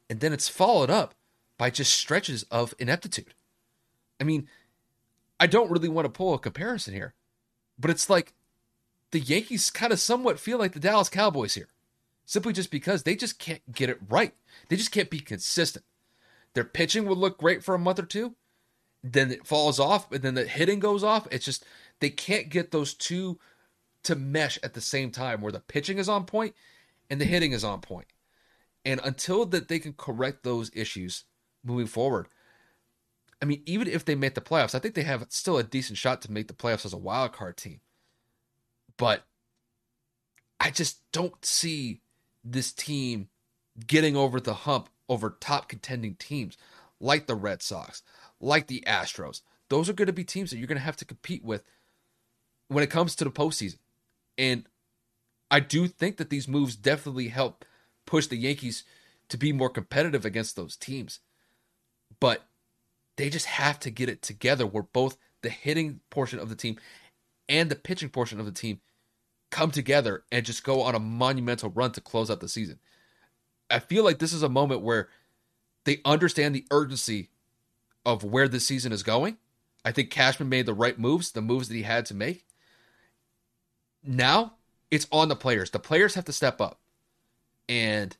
[0.08, 1.14] and then it's followed up
[1.58, 3.34] by just stretches of ineptitude.
[4.20, 4.48] I mean,
[5.38, 7.14] I don't really want to pull a comparison here,
[7.78, 8.34] but it's like
[9.10, 11.68] the Yankees kind of somewhat feel like the Dallas Cowboys here,
[12.26, 14.34] simply just because they just can't get it right.
[14.68, 15.84] They just can't be consistent.
[16.54, 18.34] Their pitching will look great for a month or two,
[19.02, 21.26] then it falls off, and then the hitting goes off.
[21.30, 21.64] It's just
[22.00, 23.38] they can't get those two
[24.04, 26.54] to mesh at the same time where the pitching is on point
[27.10, 28.06] and the hitting is on point.
[28.84, 31.24] And until that they can correct those issues
[31.62, 32.28] moving forward,
[33.42, 35.98] I mean, even if they make the playoffs, I think they have still a decent
[35.98, 37.80] shot to make the playoffs as a wild card team.
[38.96, 39.24] But
[40.58, 42.00] I just don't see
[42.44, 43.28] this team
[43.86, 46.56] getting over the hump over top contending teams
[47.00, 48.02] like the Red Sox,
[48.40, 49.42] like the Astros.
[49.68, 51.64] Those are going to be teams that you're going to have to compete with
[52.68, 53.78] when it comes to the postseason.
[54.38, 54.66] And
[55.50, 57.64] I do think that these moves definitely help
[58.06, 58.84] push the Yankees
[59.28, 61.20] to be more competitive against those teams.
[62.18, 62.46] But
[63.16, 66.76] they just have to get it together where both the hitting portion of the team
[67.48, 68.80] and the pitching portion of the team
[69.50, 72.78] come together and just go on a monumental run to close out the season.
[73.68, 75.08] I feel like this is a moment where
[75.84, 77.30] they understand the urgency
[78.04, 79.36] of where the season is going.
[79.84, 82.44] I think Cashman made the right moves, the moves that he had to make.
[84.04, 84.54] Now
[84.90, 85.70] it's on the players.
[85.70, 86.80] The players have to step up.
[87.68, 88.16] And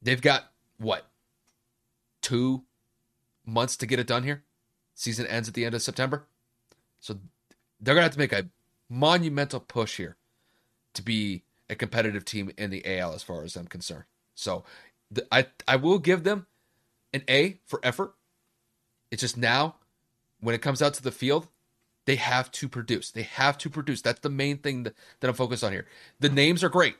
[0.00, 1.06] they've got what?
[2.22, 2.62] Two
[3.44, 4.44] months to get it done here.
[4.94, 6.26] Season ends at the end of September.
[7.00, 7.18] So
[7.80, 8.48] they're going to have to make a
[8.88, 10.16] monumental push here
[10.94, 14.04] to be a competitive team in the AL as far as I'm concerned.
[14.34, 14.64] So
[15.30, 16.46] I I will give them
[17.12, 18.14] an A for effort.
[19.10, 19.76] It's just now,
[20.40, 21.48] when it comes out to the field,
[22.06, 23.10] they have to produce.
[23.10, 24.02] They have to produce.
[24.02, 25.86] That's the main thing that, that I'm focused on here.
[26.18, 26.96] The names are great.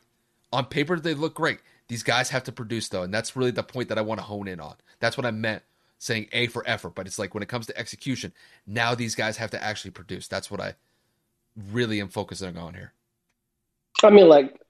[0.52, 1.60] On paper, they look great.
[1.88, 3.02] These guys have to produce, though.
[3.02, 4.74] And that's really the point that I want to hone in on.
[5.00, 5.62] That's what I meant
[5.98, 6.94] saying A for effort.
[6.94, 8.32] But it's like when it comes to execution,
[8.66, 10.28] now these guys have to actually produce.
[10.28, 10.74] That's what I
[11.72, 12.92] really am focusing on here.
[14.02, 14.60] I mean, like,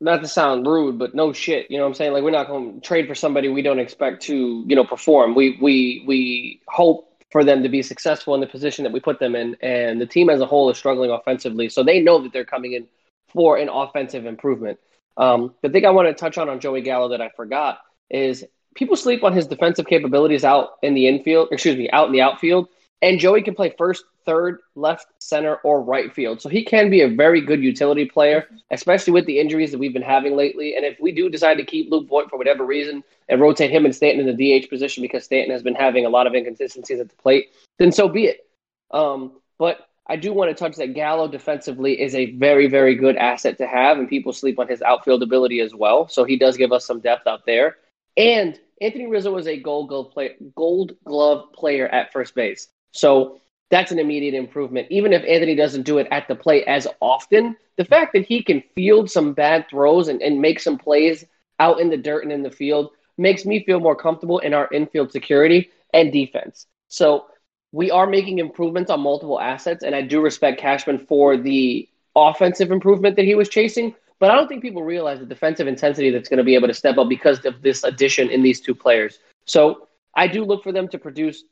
[0.00, 1.70] not to sound rude, but no shit.
[1.70, 2.12] You know what I'm saying?
[2.12, 5.34] Like, we're not going to trade for somebody we don't expect to, you know, perform.
[5.34, 9.18] We we we hope for them to be successful in the position that we put
[9.18, 11.68] them in, and the team as a whole is struggling offensively.
[11.68, 12.86] So they know that they're coming in
[13.28, 14.78] for an offensive improvement.
[15.16, 17.80] Um, the thing I want to touch on on Joey Gallo that I forgot
[18.10, 18.44] is
[18.74, 21.48] people sleep on his defensive capabilities out in the infield.
[21.50, 22.68] Excuse me, out in the outfield.
[23.02, 26.42] And Joey can play first, third, left, center, or right field.
[26.42, 29.92] So he can be a very good utility player, especially with the injuries that we've
[29.92, 30.76] been having lately.
[30.76, 33.84] And if we do decide to keep Luke Voit for whatever reason and rotate him
[33.84, 37.00] and Stanton in the DH position because Stanton has been having a lot of inconsistencies
[37.00, 38.46] at the plate, then so be it.
[38.90, 43.16] Um, but I do want to touch that Gallo defensively is a very, very good
[43.16, 46.08] asset to have, and people sleep on his outfield ability as well.
[46.08, 47.76] So he does give us some depth out there.
[48.16, 52.68] And Anthony Rizzo was a gold glove player, gold glove player at first base.
[52.92, 54.86] So that's an immediate improvement.
[54.90, 58.42] Even if Anthony doesn't do it at the plate as often, the fact that he
[58.42, 61.24] can field some bad throws and, and make some plays
[61.58, 64.68] out in the dirt and in the field makes me feel more comfortable in our
[64.72, 66.66] infield security and defense.
[66.88, 67.26] So
[67.72, 72.70] we are making improvements on multiple assets, and I do respect Cashman for the offensive
[72.70, 73.94] improvement that he was chasing.
[74.18, 76.74] But I don't think people realize the defensive intensity that's going to be able to
[76.74, 79.18] step up because of this addition in these two players.
[79.46, 81.44] So I do look for them to produce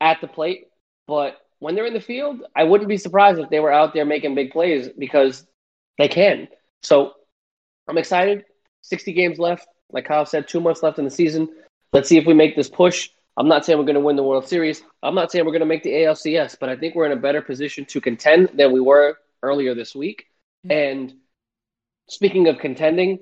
[0.00, 0.68] at the plate,
[1.08, 4.04] but when they're in the field, I wouldn't be surprised if they were out there
[4.04, 5.46] making big plays because
[5.98, 6.48] they can.
[6.82, 7.12] So
[7.88, 8.44] I'm excited.
[8.82, 9.66] 60 games left.
[9.90, 11.48] Like Kyle said, two months left in the season.
[11.92, 13.10] Let's see if we make this push.
[13.36, 14.82] I'm not saying we're going to win the World Series.
[15.02, 17.20] I'm not saying we're going to make the ALCS, but I think we're in a
[17.20, 20.26] better position to contend than we were earlier this week.
[20.66, 20.72] Mm-hmm.
[20.72, 21.14] And
[22.08, 23.20] speaking of contending,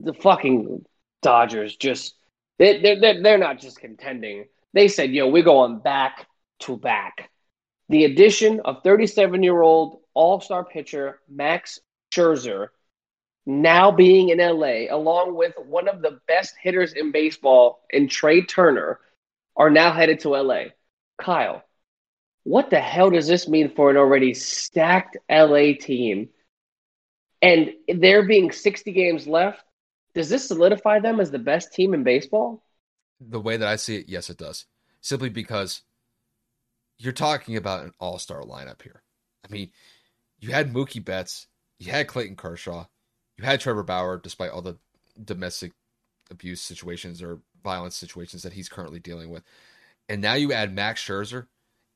[0.00, 0.84] the fucking
[1.22, 2.14] Dodgers just
[2.58, 4.44] they, they're, they're not just contending.
[4.72, 6.26] They said, yo, we're going back
[6.60, 7.30] to back.
[7.92, 11.78] The addition of 37 year old all star pitcher Max
[12.10, 12.68] Scherzer
[13.44, 18.46] now being in LA, along with one of the best hitters in baseball in Trea
[18.46, 18.98] Turner,
[19.56, 20.68] are now headed to LA.
[21.18, 21.62] Kyle,
[22.44, 26.30] what the hell does this mean for an already stacked LA team?
[27.42, 29.62] And there being 60 games left,
[30.14, 32.64] does this solidify them as the best team in baseball?
[33.20, 34.64] The way that I see it, yes, it does.
[35.02, 35.82] Simply because
[36.98, 39.02] you're talking about an all star lineup here.
[39.48, 39.70] I mean,
[40.38, 41.46] you had Mookie Betts,
[41.78, 42.86] you had Clayton Kershaw,
[43.36, 44.78] you had Trevor Bauer, despite all the
[45.22, 45.72] domestic
[46.30, 49.42] abuse situations or violence situations that he's currently dealing with.
[50.08, 51.46] And now you add Max Scherzer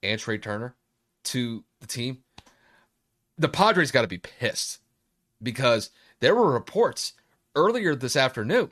[0.03, 0.75] and Trea Turner
[1.25, 2.19] to the team.
[3.39, 4.81] The Padres got to be pissed
[5.43, 5.91] because
[6.21, 7.13] there were reports
[7.55, 8.71] earlier this afternoon,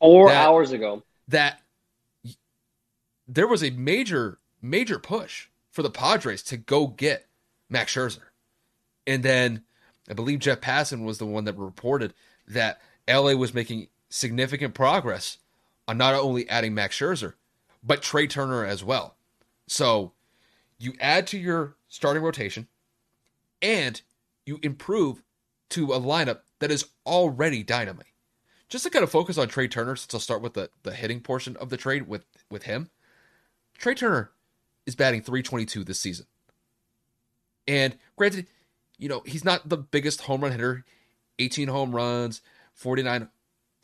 [0.00, 1.60] four that, hours ago, that
[3.26, 5.48] there was a major, major push
[5.78, 7.28] for the Padres to go get
[7.70, 8.30] Max Scherzer.
[9.06, 9.62] And then
[10.10, 12.14] I believe Jeff Passan was the one that reported
[12.48, 15.38] that LA was making significant progress
[15.86, 17.34] on not only adding Max Scherzer,
[17.80, 19.18] but Trea Turner as well.
[19.68, 20.14] So
[20.80, 22.66] you add to your starting rotation
[23.62, 24.02] and
[24.46, 25.22] you improve
[25.68, 28.06] to a lineup that is already dynamite.
[28.68, 31.20] Just to kind of focus on Trea Turner, since I'll start with the, the hitting
[31.20, 32.90] portion of the trade with, with him.
[33.78, 34.32] Trea Turner
[34.88, 36.24] is batting 322 this season.
[37.68, 38.46] And granted,
[38.96, 40.86] you know, he's not the biggest home run hitter,
[41.38, 42.40] 18 home runs,
[42.72, 43.28] 49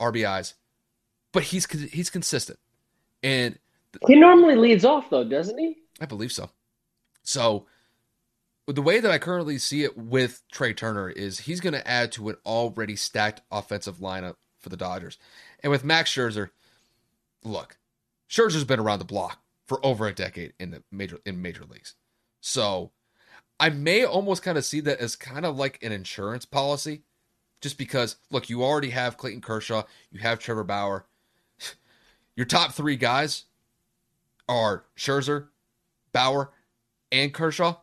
[0.00, 0.54] RBIs,
[1.30, 2.58] but he's he's consistent.
[3.22, 3.58] And
[4.06, 5.76] he normally leads off though, doesn't he?
[6.00, 6.48] I believe so.
[7.22, 7.66] So
[8.66, 12.12] the way that I currently see it with Trea Turner is he's going to add
[12.12, 15.18] to an already stacked offensive lineup for the Dodgers.
[15.62, 16.48] And with Max Scherzer,
[17.42, 17.76] look,
[18.26, 21.94] Scherzer's been around the block for over a decade in the major in major leagues.
[22.40, 22.92] So
[23.58, 27.02] I may almost kind of see that as kind of like an insurance policy.
[27.60, 31.06] Just because, look, you already have Clayton Kershaw, you have Trevor Bauer.
[32.36, 33.44] Your top three guys
[34.48, 35.46] are Scherzer,
[36.12, 36.50] Bauer,
[37.10, 37.76] and Kershaw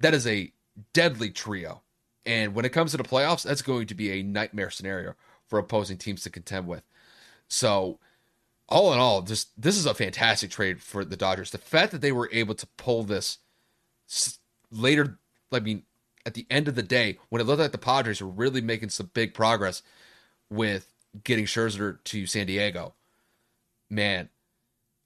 [0.00, 0.52] that is a
[0.92, 1.82] deadly trio.
[2.26, 5.14] And when it comes to the playoffs, that's going to be a nightmare scenario
[5.46, 6.82] for opposing teams to contend with.
[7.48, 7.98] So,
[8.68, 11.50] all in all, just this is a fantastic trade for the Dodgers.
[11.50, 13.38] The fact that they were able to pull this
[14.70, 15.18] later,
[15.52, 15.82] I mean,
[16.26, 18.88] at the end of the day, when it looked like the Padres were really making
[18.88, 19.82] some big progress
[20.50, 20.92] with
[21.22, 22.94] getting Scherzer to San Diego,
[23.90, 24.30] man,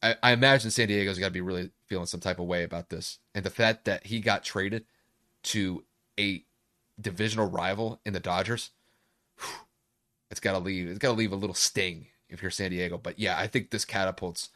[0.02, 2.88] I, I imagine San Diego's got to be really feeling some type of way about
[2.90, 3.18] this.
[3.34, 4.84] And the fact that he got traded
[5.44, 5.84] to
[6.18, 6.44] a
[7.00, 8.70] divisional rival in the Dodgers,
[9.38, 9.66] whew,
[10.30, 10.88] it's got to leave.
[10.88, 12.98] It's got to leave a little sting if you're San Diego.
[12.98, 14.50] But yeah, I think this catapults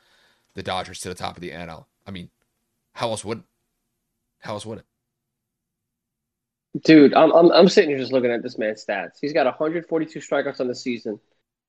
[0.54, 1.86] the Dodgers to the top of the NL.
[2.06, 2.30] I mean,
[2.94, 3.42] how else would?
[4.40, 4.84] How else would it?
[6.84, 9.18] Dude, I'm, I'm I'm sitting here just looking at this man's stats.
[9.20, 11.20] He's got 142 strikeouts on the season.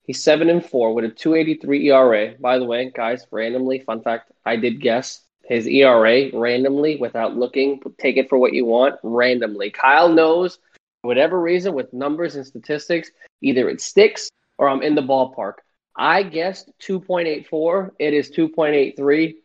[0.03, 2.35] He's seven and four with a 2.83 ERA.
[2.39, 7.81] By the way, guys, randomly, fun fact, I did guess his ERA randomly without looking.
[7.97, 8.95] Take it for what you want.
[9.03, 10.59] Randomly, Kyle knows
[11.01, 15.55] whatever reason with numbers and statistics, either it sticks or I'm in the ballpark.
[15.95, 17.91] I guessed 2.84.
[17.99, 19.35] It is 2.83.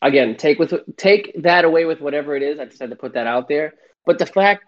[0.00, 2.58] Again, take with take that away with whatever it is.
[2.58, 3.74] I just had to put that out there.
[4.04, 4.64] But the fact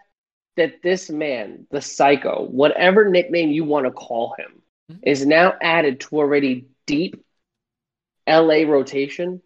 [0.55, 5.01] that this man, the psycho, whatever nickname you want to call him, mm-hmm.
[5.03, 7.21] is now added to already deep
[8.27, 9.41] LA rotation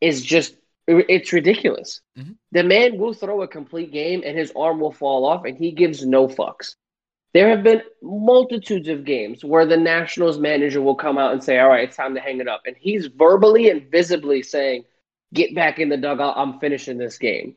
[0.00, 0.54] is just
[0.86, 2.00] it's ridiculous.
[2.18, 2.32] Mm-hmm.
[2.50, 5.72] The man will throw a complete game and his arm will fall off and he
[5.72, 6.74] gives no fucks.
[7.34, 11.58] There have been multitudes of games where the Nationals manager will come out and say,
[11.58, 12.62] All right, it's time to hang it up.
[12.66, 14.84] And he's verbally and visibly saying,
[15.32, 16.34] Get back in the dugout.
[16.36, 17.56] I'm finishing this game.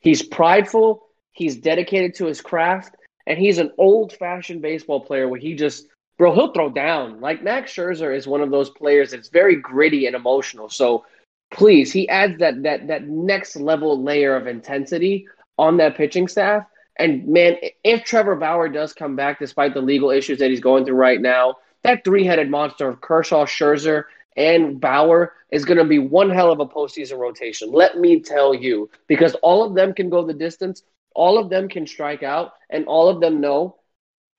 [0.00, 1.02] He's prideful.
[1.32, 2.96] He's dedicated to his craft.
[3.26, 5.88] And he's an old fashioned baseball player where he just,
[6.18, 7.20] bro, he'll throw down.
[7.20, 10.68] Like Max Scherzer is one of those players that's very gritty and emotional.
[10.68, 11.04] So
[11.50, 15.26] please, he adds that that that next level layer of intensity
[15.58, 16.66] on that pitching staff.
[16.98, 20.84] And man, if Trevor Bauer does come back despite the legal issues that he's going
[20.84, 24.04] through right now, that three-headed monster of Kershaw, Scherzer,
[24.36, 27.70] and Bauer is going to be one hell of a postseason rotation.
[27.70, 30.82] Let me tell you, because all of them can go the distance,
[31.14, 33.76] all of them can strike out, and all of them know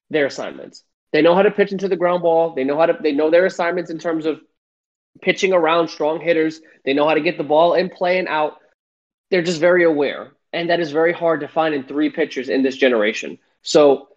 [0.10, 0.84] their assignments.
[1.14, 2.54] They know how to pitch into the ground ball.
[2.54, 2.98] They know how to.
[3.02, 4.42] They know their assignments in terms of
[5.22, 6.62] pitching around strong hitters.
[6.86, 8.58] They know how to get the ball in play and out.
[9.32, 10.34] They're just very aware.
[10.54, 13.38] And that is very hard to find in three pitchers in this generation.
[13.62, 14.10] So,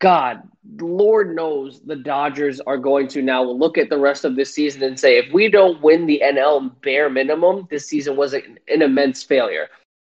[0.00, 0.42] God,
[0.76, 4.82] Lord knows the Dodgers are going to now look at the rest of this season
[4.82, 8.82] and say, if we don't win the NL bare minimum, this season was an, an
[8.82, 9.68] immense failure.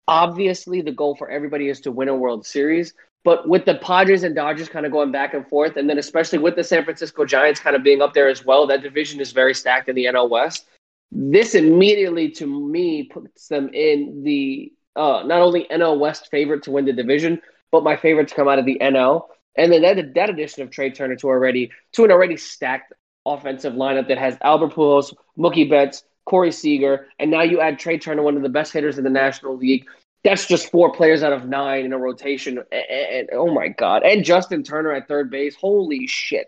[0.07, 4.23] Obviously, the goal for everybody is to win a World Series, but with the Padres
[4.23, 7.25] and Dodgers kind of going back and forth, and then especially with the San Francisco
[7.25, 10.05] Giants kind of being up there as well, that division is very stacked in the
[10.05, 10.67] NL West.
[11.11, 16.71] This immediately, to me, puts them in the uh, not only NL West favorite to
[16.71, 17.41] win the division,
[17.71, 19.27] but my favorite to come out of the NL.
[19.57, 22.93] And then that, that addition of Trea Turner to already to an already stacked
[23.25, 27.97] offensive lineup that has Albert Pujols, Mookie Betts, Corey Seager, and now you add Trea
[27.97, 29.85] Turner, one of the best hitters in the National League,
[30.25, 32.57] that's just four players out of nine in a rotation.
[32.71, 34.01] And, and, oh my God.
[34.03, 35.55] And Justin Turner at third base.
[35.55, 36.47] Holy shit.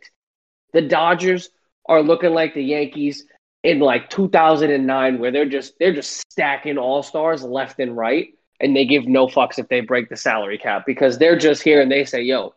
[0.73, 1.51] The Dodgers
[1.85, 3.25] are looking like the Yankees
[3.63, 8.29] in like 2009 where they're just they're just stacking all-stars left and right
[8.59, 11.81] and they give no fucks if they break the salary cap because they're just here
[11.81, 12.53] and they say, "Yo,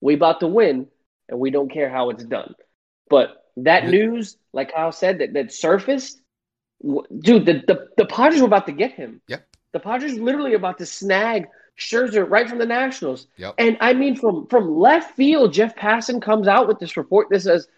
[0.00, 0.88] we about to win
[1.28, 2.54] and we don't care how it's done."
[3.08, 6.20] But that news, like Kyle said, that that surfaced,
[6.82, 9.20] dude, the the, the Padres were about to get him.
[9.28, 9.46] Yep.
[9.72, 11.46] The Padres literally about to snag
[11.78, 13.26] Scherzer right from the Nationals.
[13.36, 13.54] Yep.
[13.58, 17.40] And I mean, from from left field, Jeff Passan comes out with this report that
[17.40, 17.68] says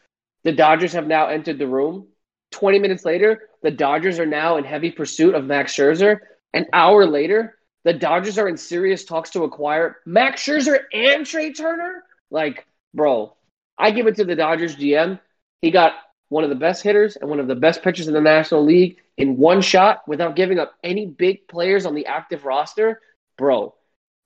[0.44, 2.06] the Dodgers have now entered the room.
[2.52, 6.20] 20 minutes later, the Dodgers are now in heavy pursuit of Max Scherzer.
[6.54, 7.55] An hour later,
[7.86, 12.02] the Dodgers are in serious talks to acquire Max Scherzer and Trea Turner.
[12.32, 13.36] Like, bro,
[13.78, 15.20] I give it to the Dodgers GM.
[15.62, 15.92] He got
[16.28, 18.96] one of the best hitters and one of the best pitchers in the National League
[19.16, 23.00] in one shot without giving up any big players on the active roster,
[23.38, 23.72] bro,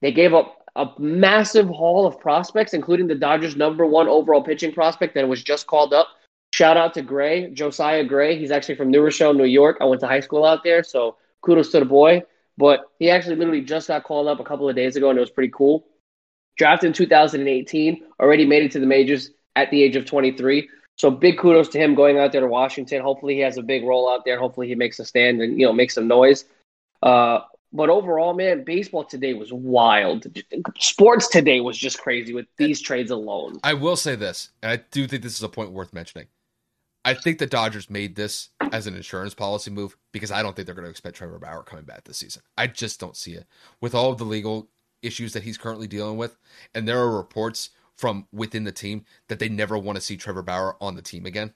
[0.01, 4.73] they gave up a massive haul of prospects, including the Dodgers' number one overall pitching
[4.73, 6.09] prospect that was just called up.
[6.55, 8.39] Shout out to Gray, Josiah Gray.
[8.39, 9.77] He's actually from New Rochelle, New York.
[9.83, 12.23] I went to high school out there, so kudos to the boy.
[12.61, 15.21] But he actually literally just got called up a couple of days ago, and it
[15.21, 15.87] was pretty cool.
[16.59, 20.69] Drafted in 2018, already made it to the majors at the age of 23.
[20.99, 23.01] So big kudos to him going out there to Washington.
[23.01, 24.39] Hopefully he has a big role out there.
[24.39, 26.45] Hopefully he makes a stand and you know makes some noise.
[27.03, 27.41] Uh,
[27.73, 30.27] but overall, man, baseball today was wild.
[30.79, 33.59] Sports today was just crazy with these trades alone.
[33.65, 36.27] I will say this, and I do think this is a point worth mentioning.
[37.05, 40.67] I think the Dodgers made this as an insurance policy move because I don't think
[40.67, 42.43] they're going to expect Trevor Bauer coming back this season.
[42.59, 43.47] I just don't see it
[43.81, 44.69] with all of the legal
[45.03, 46.37] issues that he's currently dealing with,
[46.75, 50.43] and there are reports from within the team that they never want to see Trevor
[50.43, 51.55] Bauer on the team again.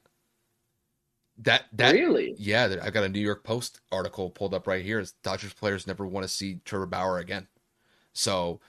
[1.37, 2.75] That that really, yeah.
[2.81, 4.99] I've got a New York Post article pulled up right here.
[4.99, 7.47] Is Dodgers players never want to see Trevor Bauer again.
[8.13, 8.61] So,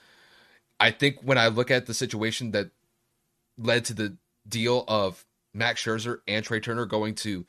[0.79, 2.71] I think when I look at the situation that
[3.57, 4.17] led to the
[4.47, 7.45] deal of Max Scherzer and Trea Turner going to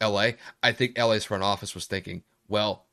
[0.00, 2.86] L.A., I think L.A.'s front office was thinking, well,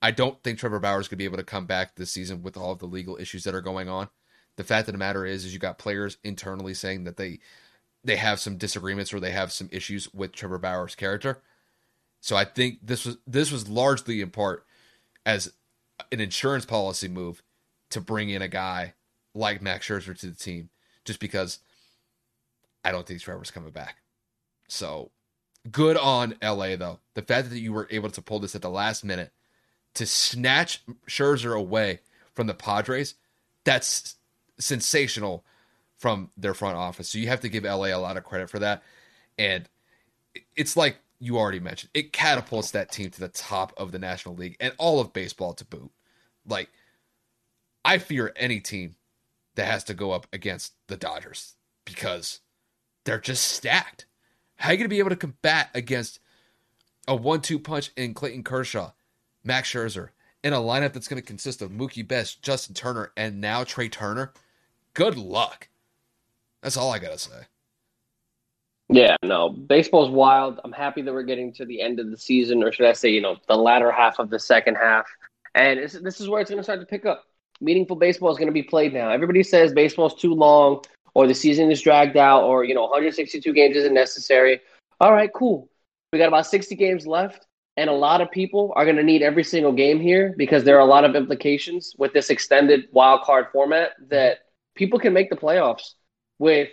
[0.00, 2.42] I don't think Trevor Bauer is going to be able to come back this season
[2.42, 4.08] with all of the legal issues that are going on.
[4.56, 7.40] The fact of the matter is, is you got players internally saying that they
[8.04, 11.42] they have some disagreements or they have some issues with Trevor Bauer's character.
[12.20, 14.66] So I think this was this was largely in part
[15.24, 15.52] as
[16.12, 17.42] an insurance policy move
[17.90, 18.94] to bring in a guy
[19.34, 20.68] like Max Scherzer to the team,
[21.04, 21.60] just because
[22.84, 23.96] I don't think Trevor's coming back.
[24.68, 25.10] So
[25.70, 27.00] good on LA though.
[27.14, 29.32] The fact that you were able to pull this at the last minute
[29.94, 32.00] to snatch Scherzer away
[32.34, 33.14] from the Padres,
[33.64, 34.16] that's
[34.58, 35.44] sensational
[35.96, 37.08] from their front office.
[37.08, 38.82] So you have to give LA a lot of credit for that.
[39.38, 39.68] And
[40.56, 44.34] it's like you already mentioned, it catapults that team to the top of the National
[44.34, 45.90] League and all of baseball to boot.
[46.46, 46.68] Like,
[47.84, 48.96] I fear any team
[49.54, 51.54] that has to go up against the Dodgers
[51.84, 52.40] because
[53.04, 54.06] they're just stacked.
[54.56, 56.20] How are you going to be able to combat against
[57.06, 58.92] a one two punch in Clayton Kershaw,
[59.42, 60.10] Max Scherzer,
[60.42, 63.88] in a lineup that's going to consist of Mookie Betts, Justin Turner, and now Trea
[63.88, 64.32] Turner?
[64.94, 65.68] Good luck.
[66.62, 67.46] That's all I got to say.
[68.88, 70.60] Yeah, no, baseball's wild.
[70.62, 73.08] I'm happy that we're getting to the end of the season, or should I say,
[73.08, 75.06] you know, the latter half of the second half.
[75.54, 77.24] And this is where it's going to start to pick up.
[77.60, 79.10] Meaningful baseball is going to be played now.
[79.10, 80.82] Everybody says baseball's too long
[81.14, 84.60] or the season is dragged out, or you know, 162 games isn't necessary.
[85.00, 85.68] All right, cool.
[86.12, 87.46] We got about 60 games left,
[87.76, 90.76] and a lot of people are going to need every single game here because there
[90.76, 94.38] are a lot of implications with this extended wild card format that
[94.74, 95.94] people can make the playoffs
[96.38, 96.68] with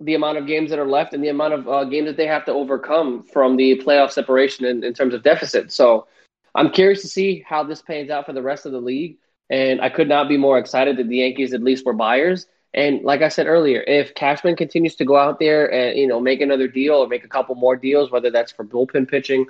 [0.00, 2.26] the amount of games that are left and the amount of uh, games that they
[2.26, 5.70] have to overcome from the playoff separation in, in terms of deficit.
[5.70, 6.06] So
[6.54, 9.18] I'm curious to see how this pans out for the rest of the league.
[9.50, 12.46] And I could not be more excited that the Yankees at least were buyers.
[12.72, 16.20] And like I said earlier, if Cashman continues to go out there and you know
[16.20, 19.46] make another deal or make a couple more deals, whether that's for bullpen pitching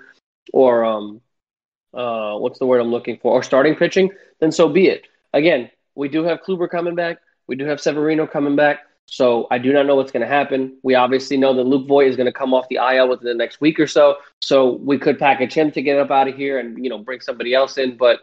[0.52, 1.20] or um,
[1.92, 4.10] uh, what's the word I'm looking for, or starting pitching,
[4.40, 5.06] then so be it.
[5.32, 7.18] Again, we do have Kluber coming back.
[7.46, 8.80] We do have Severino coming back.
[9.06, 10.76] So I do not know what's going to happen.
[10.84, 13.34] We obviously know that Luke Voit is going to come off the IL within the
[13.34, 14.18] next week or so.
[14.40, 17.20] So we could package him to get up out of here and you know bring
[17.20, 17.96] somebody else in.
[17.96, 18.20] But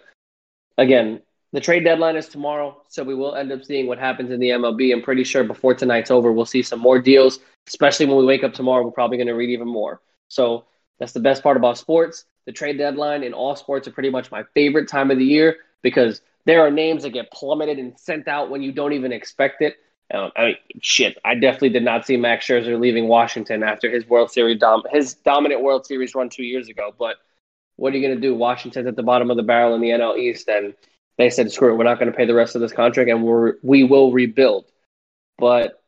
[0.77, 1.21] again,
[1.53, 4.49] the trade deadline is tomorrow, so we will end up seeing what happens in the
[4.49, 4.93] MLB.
[4.93, 7.39] I'm pretty sure before tonight's over, we'll see some more deals.
[7.67, 10.01] Especially when we wake up tomorrow, we're probably going to read even more.
[10.27, 10.65] So
[10.99, 12.25] that's the best part about sports.
[12.45, 15.57] The trade deadline in all sports are pretty much my favorite time of the year
[15.81, 19.61] because there are names that get plummeted and sent out when you don't even expect
[19.61, 19.75] it.
[20.13, 24.07] Um, I mean, shit, I definitely did not see Max Scherzer leaving Washington after his
[24.07, 26.93] World Series dom- his dominant World Series run two years ago.
[26.97, 27.17] But
[27.75, 28.33] what are you going to do?
[28.33, 30.73] Washington's at the bottom of the barrel in the NL East, and
[31.17, 33.23] they said, screw it, we're not going to pay the rest of this contract and
[33.23, 34.65] we're, we will rebuild.
[35.37, 35.81] But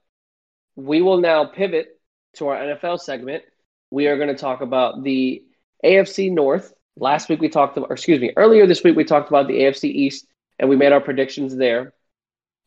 [0.75, 1.99] we will now pivot
[2.35, 3.43] to our NFL segment.
[3.91, 5.43] We are going to talk about the
[5.83, 6.73] AFC North.
[6.95, 9.85] Last week we talked about, excuse me, earlier this week we talked about the AFC
[9.85, 10.27] East
[10.57, 11.93] and we made our predictions there.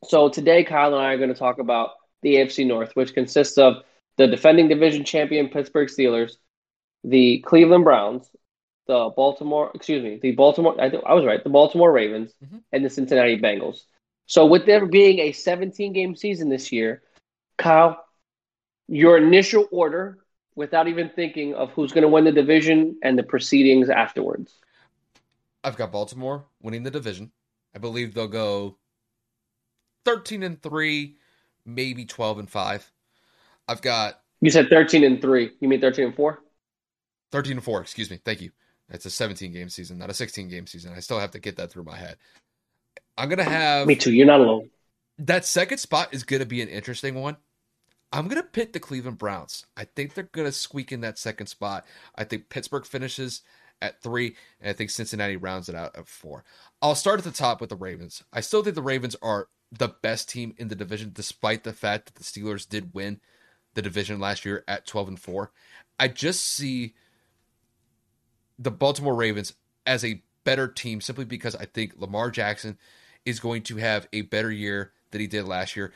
[0.04, 1.90] So today, Kyle and I are going to talk about
[2.22, 3.82] the AFC North, which consists of
[4.16, 6.32] the defending division champion Pittsburgh Steelers,
[7.04, 8.28] the Cleveland Browns,
[8.86, 12.58] the Baltimore, excuse me, the Baltimore, I, I was right, the Baltimore Ravens mm-hmm.
[12.72, 13.82] and the Cincinnati Bengals.
[14.26, 17.02] So, with there being a 17 game season this year,
[17.58, 18.04] Kyle,
[18.88, 20.18] your initial order
[20.54, 24.54] without even thinking of who's going to win the division and the proceedings afterwards.
[25.64, 27.32] I've got Baltimore winning the division.
[27.74, 28.76] I believe they'll go
[30.04, 31.16] 13 and 3,
[31.64, 32.92] maybe 12 and 5.
[33.68, 35.50] I've got You said 13 and 3.
[35.60, 36.42] You mean 13 and 4?
[37.30, 38.18] 13 and 4, excuse me.
[38.22, 38.50] Thank you.
[38.92, 40.92] It's a 17 game season, not a 16 game season.
[40.94, 42.16] I still have to get that through my head.
[43.16, 44.12] I'm gonna have me too.
[44.12, 44.70] You're not alone.
[45.18, 47.36] That second spot is gonna be an interesting one.
[48.12, 49.66] I'm gonna pick the Cleveland Browns.
[49.76, 51.86] I think they're gonna squeak in that second spot.
[52.14, 53.42] I think Pittsburgh finishes
[53.80, 56.44] at three, and I think Cincinnati rounds it out at four.
[56.80, 58.22] I'll start at the top with the Ravens.
[58.32, 62.06] I still think the Ravens are the best team in the division, despite the fact
[62.06, 63.20] that the Steelers did win
[63.74, 65.50] the division last year at 12 and 4.
[65.98, 66.94] I just see
[68.58, 69.54] the Baltimore Ravens
[69.86, 72.78] as a better team simply because I think Lamar Jackson
[73.24, 75.92] is going to have a better year than he did last year.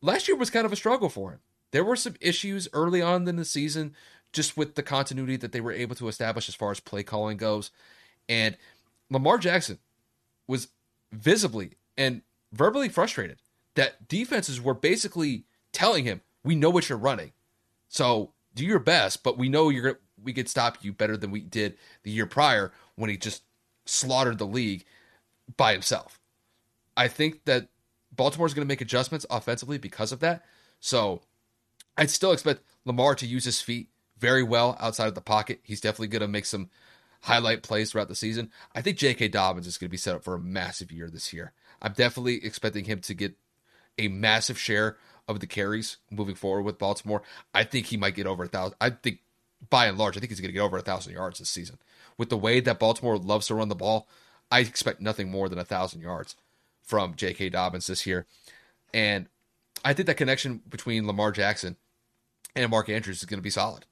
[0.00, 1.40] Last year was kind of a struggle for him.
[1.70, 3.94] There were some issues early on in the season
[4.32, 7.36] just with the continuity that they were able to establish as far as play calling
[7.36, 7.70] goes.
[8.28, 8.56] And
[9.10, 9.78] Lamar Jackson
[10.46, 10.68] was
[11.12, 12.22] visibly and
[12.52, 13.40] verbally frustrated
[13.74, 17.32] that defenses were basically telling him, "We know what you're running.
[17.88, 21.40] So, do your best, but we know you're we could stop you better than we
[21.40, 23.42] did the year prior when he just
[23.86, 24.84] slaughtered the league
[25.56, 26.20] by himself.
[26.96, 27.68] I think that
[28.12, 30.44] Baltimore's going to make adjustments offensively because of that.
[30.80, 31.22] So
[31.96, 33.88] I'd still expect Lamar to use his feet
[34.18, 35.60] very well outside of the pocket.
[35.62, 36.70] He's definitely going to make some
[37.22, 38.50] highlight plays throughout the season.
[38.74, 39.28] I think J.K.
[39.28, 41.52] Dobbins is going to be set up for a massive year this year.
[41.80, 43.34] I'm definitely expecting him to get
[43.98, 44.96] a massive share
[45.26, 47.22] of the carries moving forward with Baltimore.
[47.52, 48.76] I think he might get over a thousand.
[48.80, 49.20] I think
[49.70, 51.78] by and large, I think he's going to get over a thousand yards this season.
[52.16, 54.08] With the way that Baltimore loves to run the ball,
[54.50, 56.36] I expect nothing more than a thousand yards
[56.82, 57.50] from J.K.
[57.50, 58.26] Dobbins this year.
[58.94, 59.26] And
[59.84, 61.76] I think that connection between Lamar Jackson
[62.56, 63.84] and Mark Andrews is going to be solid.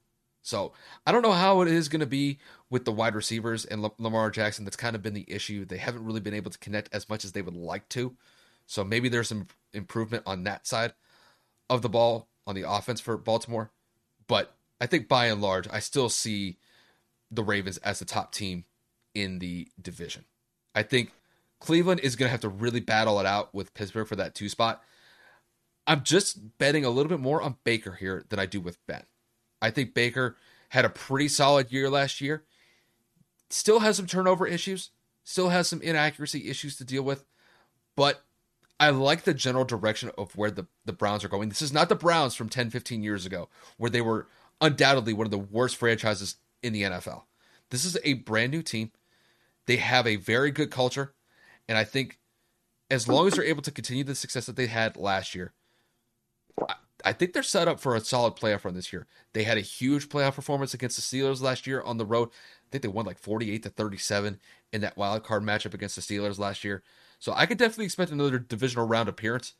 [0.42, 0.72] So
[1.06, 2.38] I don't know how it is going to be
[2.70, 4.64] with the wide receivers and Lamar Jackson.
[4.64, 5.64] That's kind of been the issue.
[5.64, 8.16] They haven't really been able to connect as much as they would like to.
[8.66, 10.94] So maybe there's some improvement on that side
[11.68, 13.70] of the ball on the offense for Baltimore.
[14.28, 16.58] But I think by and large, I still see
[17.30, 18.64] the Ravens as the top team
[19.14, 20.24] in the division.
[20.74, 21.12] I think
[21.60, 24.48] Cleveland is going to have to really battle it out with Pittsburgh for that two
[24.48, 24.82] spot.
[25.86, 29.04] I'm just betting a little bit more on Baker here than I do with Ben.
[29.62, 30.36] I think Baker
[30.70, 32.44] had a pretty solid year last year.
[33.48, 34.90] Still has some turnover issues,
[35.24, 37.24] still has some inaccuracy issues to deal with,
[37.96, 38.24] but
[38.78, 41.48] I like the general direction of where the, the Browns are going.
[41.48, 43.48] This is not the Browns from 10, 15 years ago,
[43.78, 44.26] where they were
[44.60, 47.22] undoubtedly one of the worst franchises in the NFL.
[47.70, 48.92] This is a brand new team.
[49.66, 51.14] They have a very good culture.
[51.68, 52.18] And I think
[52.90, 55.52] as long as they're able to continue the success that they had last year,
[56.68, 59.06] I, I think they're set up for a solid playoff run this year.
[59.32, 62.28] They had a huge playoff performance against the Steelers last year on the road.
[62.30, 64.38] I think they won like 48 to 37
[64.72, 66.82] in that wild card matchup against the Steelers last year.
[67.18, 69.54] So I could definitely expect another divisional round appearance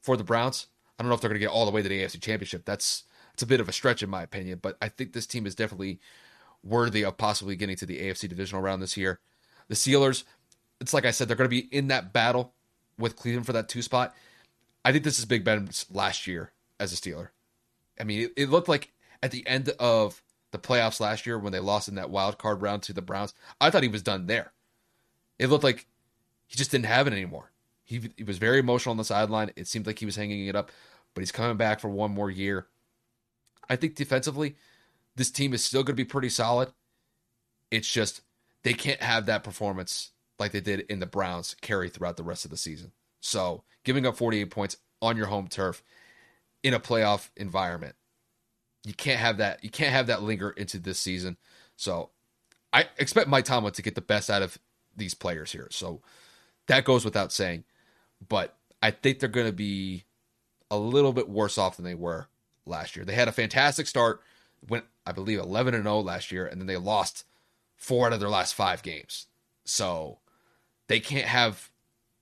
[0.00, 0.66] for the Browns.
[0.98, 2.64] I don't know if they're going to get all the way to the AFC Championship.
[2.64, 3.04] That's
[3.38, 5.54] it's a bit of a stretch in my opinion, but I think this team is
[5.54, 6.00] definitely
[6.64, 9.20] worthy of possibly getting to the AFC divisional round this year.
[9.68, 10.24] The Steelers,
[10.80, 12.52] it's like I said, they're going to be in that battle
[12.98, 14.12] with Cleveland for that two spot.
[14.84, 17.28] I think this is Big Ben's last year as a Steeler.
[18.00, 18.90] I mean, it, it looked like
[19.22, 20.20] at the end of
[20.50, 23.34] the playoffs last year when they lost in that wild card round to the Browns,
[23.60, 24.52] I thought he was done there.
[25.38, 25.86] It looked like
[26.48, 27.52] he just didn't have it anymore.
[27.84, 29.52] He, he was very emotional on the sideline.
[29.54, 30.72] It seemed like he was hanging it up,
[31.14, 32.66] but he's coming back for one more year.
[33.68, 34.56] I think defensively,
[35.16, 36.70] this team is still going to be pretty solid.
[37.70, 38.22] It's just
[38.62, 42.44] they can't have that performance like they did in the Browns carry throughout the rest
[42.44, 42.92] of the season.
[43.20, 45.82] So giving up 48 points on your home turf
[46.62, 47.96] in a playoff environment,
[48.84, 49.62] you can't have that.
[49.62, 51.36] You can't have that linger into this season.
[51.76, 52.10] So
[52.72, 54.58] I expect Mike Tomlin to get the best out of
[54.96, 55.68] these players here.
[55.70, 56.00] So
[56.68, 57.64] that goes without saying.
[58.28, 60.04] But I think they're going to be
[60.70, 62.28] a little bit worse off than they were
[62.68, 63.04] last year.
[63.04, 64.20] They had a fantastic start,
[64.68, 67.24] went I believe 11 and 0 last year, and then they lost
[67.76, 69.26] four out of their last five games.
[69.64, 70.18] So
[70.88, 71.70] they can't have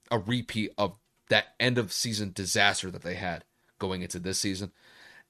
[0.09, 0.97] a repeat of
[1.29, 3.43] that end of season disaster that they had
[3.79, 4.71] going into this season.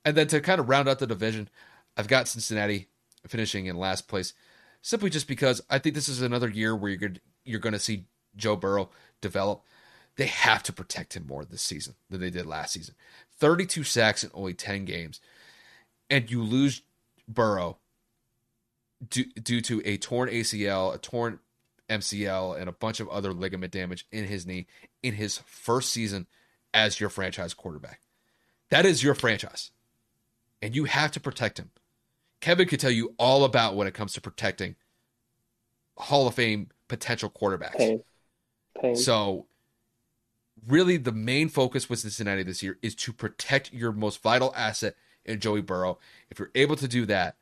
[0.06, 1.50] And then to kind of round out the division,
[1.96, 2.88] I've got Cincinnati
[3.28, 4.34] finishing in last place,
[4.82, 7.80] simply just because I think this is another year where you're going you're going to
[7.80, 8.06] see
[8.36, 8.90] Joe Burrow
[9.22, 9.64] develop.
[10.18, 12.96] They have to protect him more this season than they did last season.
[13.40, 15.22] 32 sacks in only 10 games,
[16.10, 16.82] and you lose
[17.28, 17.78] Burrow
[19.10, 21.40] due, due to a torn ACL, a torn
[21.90, 24.68] MCL, and a bunch of other ligament damage in his knee
[25.04, 26.28] in his first season
[26.74, 28.02] as your franchise quarterback.
[28.70, 29.72] That is your franchise,
[30.62, 31.72] and you have to protect him.
[32.42, 34.76] Kevin could tell you all about when it comes to protecting
[35.98, 37.78] Hall of Fame potential quarterbacks.
[37.78, 38.04] Pain.
[38.80, 38.96] Pain.
[38.96, 39.48] So
[40.68, 44.96] really the main focus with Cincinnati this year is to protect your most vital asset
[45.26, 45.98] in Joey Burrow.
[46.30, 47.36] If you're able to do that,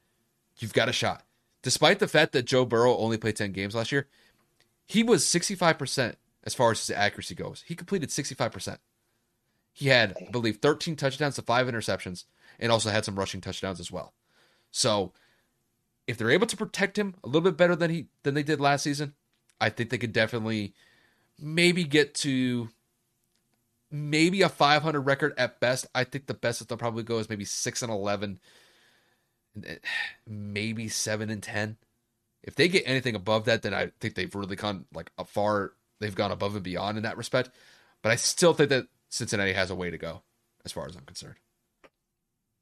[0.57, 1.23] you've got a shot.
[1.61, 4.07] Despite the fact that Joe Burrow only played 10 games last year,
[4.85, 7.63] he was 65% as far as his accuracy goes.
[7.65, 8.77] He completed 65%.
[9.73, 12.25] He had, I believe, 13 touchdowns to five interceptions
[12.59, 14.13] and also had some rushing touchdowns as well.
[14.71, 15.11] So
[16.07, 18.61] if they're able to protect him a little bit better than he than they did
[18.61, 19.13] last season,
[19.59, 20.73] I think they could definitely
[21.39, 22.69] maybe get to
[23.91, 25.87] maybe a 500 record at best.
[25.93, 28.39] I think the best that they'll probably go is maybe 6 and 11,
[30.27, 31.77] maybe 7 and 10.
[32.43, 35.73] If they get anything above that, then I think they've really gone like a far,
[35.99, 37.49] they've gone above and beyond in that respect.
[38.01, 40.21] But I still think that Cincinnati has a way to go
[40.63, 41.35] as far as I'm concerned.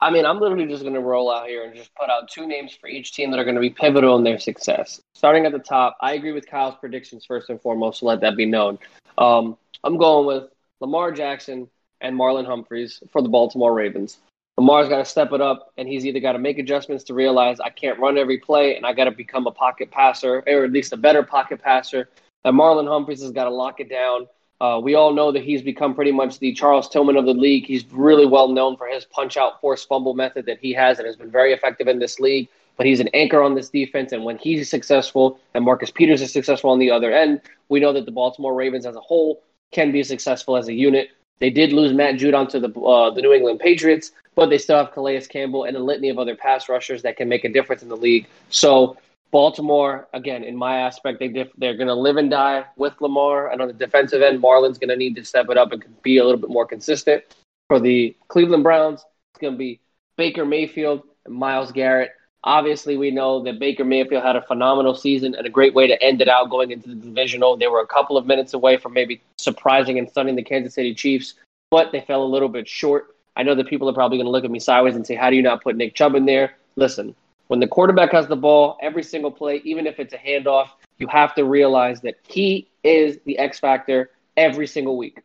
[0.03, 2.45] I mean, I'm literally just going to roll out here and just put out two
[2.45, 5.01] names for each team that are going to be pivotal in their success.
[5.13, 8.35] Starting at the top, I agree with Kyle's predictions first and foremost, so let that
[8.35, 8.79] be known.
[9.17, 10.49] Um, I'm going with
[10.79, 11.69] Lamar Jackson
[12.01, 14.17] and Marlon Humphreys for the Baltimore Ravens.
[14.57, 17.59] Lamar's got to step it up, and he's either got to make adjustments to realize
[17.59, 20.71] I can't run every play, and I got to become a pocket passer, or at
[20.71, 22.09] least a better pocket passer.
[22.43, 24.27] And Marlon Humphreys has got to lock it down
[24.63, 27.65] uh, we all know that he's become pretty much the Charles Tillman of the league.
[27.65, 31.05] He's really well known for his punch out force fumble method that he has and
[31.05, 32.47] has been very effective in this league.
[32.75, 34.13] but he's an anchor on this defense.
[34.13, 37.91] And when he's successful and Marcus Peters is successful on the other end, we know
[37.93, 39.43] that the Baltimore Ravens as a whole
[39.73, 41.09] can be successful as a unit.
[41.39, 44.77] They did lose Matt Judon to the uh, the New England Patriots, but they still
[44.77, 47.83] have Calais Campbell and a litany of other pass rushers that can make a difference
[47.83, 48.27] in the league.
[48.49, 48.97] So
[49.31, 53.51] Baltimore, again, in my aspect, they they're going to live and die with Lamar.
[53.51, 56.19] And on the defensive end, Marlon's going to need to step it up and be
[56.19, 57.23] a little bit more consistent.
[57.67, 59.03] For the Cleveland Browns,
[59.33, 59.79] it's going to be
[60.17, 62.11] Baker Mayfield and Myles Garrett.
[62.45, 66.01] Obviously, we know that Baker Mayfield had a phenomenal season and a great way to
[66.03, 67.55] end it out going into the divisional.
[67.55, 70.93] They were a couple of minutes away from maybe surprising and stunning the Kansas City
[70.93, 71.35] Chiefs,
[71.71, 73.15] but they fell a little bit short.
[73.37, 75.29] I know that people are probably going to look at me sideways and say, How
[75.29, 76.55] do you not put Nick Chubb in there?
[76.75, 77.15] Listen,
[77.47, 80.69] when the quarterback has the ball, every single play, even if it's a handoff,
[80.99, 85.21] you have to realize that he is the X factor every single week.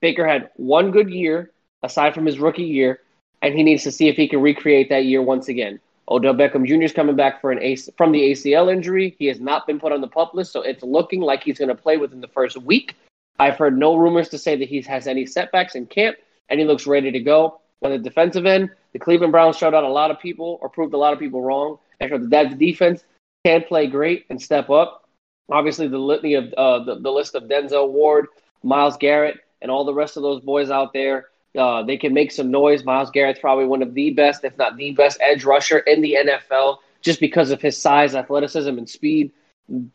[0.00, 1.50] Baker had one good year
[1.82, 3.00] aside from his rookie year,
[3.42, 5.80] and he needs to see if he can recreate that year once again.
[6.08, 6.82] Odell Beckham Jr.
[6.82, 9.16] is coming back for an AC, from the ACL injury.
[9.18, 11.68] He has not been put on the pup list, so it's looking like he's going
[11.68, 12.96] to play within the first week.
[13.38, 16.16] I've heard no rumors to say that he has any setbacks in camp,
[16.48, 17.60] and he looks ready to go.
[17.82, 20.94] On the defensive end, the Cleveland Browns showed out a lot of people or proved
[20.94, 23.04] a lot of people wrong and showed that the defense
[23.44, 25.08] can play great and step up.
[25.50, 28.26] Obviously, the litany of uh, the, the list of Denzel Ward,
[28.62, 31.26] Myles Garrett, and all the rest of those boys out there,
[31.56, 32.84] uh, they can make some noise.
[32.84, 36.16] Myles Garrett's probably one of the best, if not the best, edge rusher in the
[36.26, 39.32] NFL just because of his size, athleticism, and speed.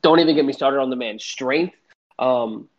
[0.01, 1.75] Don't even get me started on the man's strength.
[2.17, 2.69] Um,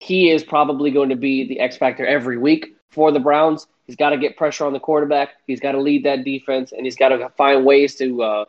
[0.00, 3.66] he is probably going to be the X factor every week for the Browns.
[3.86, 5.30] He's got to get pressure on the quarterback.
[5.46, 8.44] He's got to lead that defense, and he's got to find ways to uh,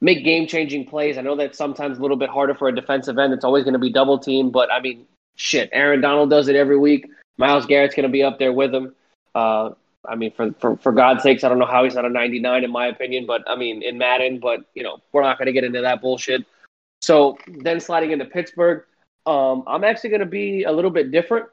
[0.00, 1.18] make game changing plays.
[1.18, 3.32] I know that's sometimes a little bit harder for a defensive end.
[3.32, 5.06] It's always going to be double team, but I mean,
[5.36, 7.08] shit, Aaron Donald does it every week.
[7.36, 8.94] Myles Garrett's going to be up there with him.
[9.34, 9.70] Uh,
[10.08, 12.64] I mean, for, for for God's sakes, I don't know how he's not a 99
[12.64, 14.40] in my opinion, but I mean in Madden.
[14.40, 16.44] But you know, we're not going to get into that bullshit.
[17.00, 18.84] So then sliding into Pittsburgh,
[19.26, 21.48] um, I'm actually going to be a little bit different.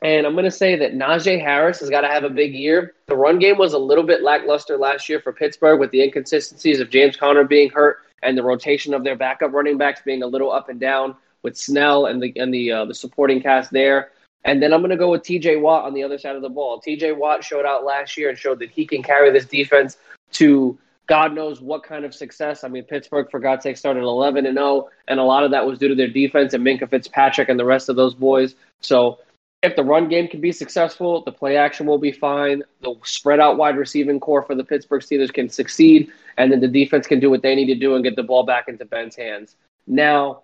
[0.00, 2.94] And I'm going to say that Najee Harris has got to have a big year.
[3.06, 6.78] The run game was a little bit lackluster last year for Pittsburgh with the inconsistencies
[6.78, 10.26] of James Conner being hurt and the rotation of their backup running backs being a
[10.26, 14.10] little up and down with Snell and the and the uh, the supporting cast there.
[14.44, 16.48] And then I'm going to go with TJ Watt on the other side of the
[16.48, 16.80] ball.
[16.80, 19.96] TJ Watt showed out last year and showed that he can carry this defense
[20.32, 20.78] to
[21.08, 22.64] God knows what kind of success.
[22.64, 25.66] I mean, Pittsburgh, for God's sake, started 11 and 0, and a lot of that
[25.66, 28.54] was due to their defense and Minkah Fitzpatrick and the rest of those boys.
[28.80, 29.18] So
[29.62, 32.62] if the run game can be successful, the play action will be fine.
[32.82, 36.68] The spread out wide receiving core for the Pittsburgh Steelers can succeed, and then the
[36.68, 39.16] defense can do what they need to do and get the ball back into Ben's
[39.16, 39.56] hands.
[39.86, 40.42] Now,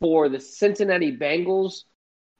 [0.00, 1.84] for the Cincinnati Bengals,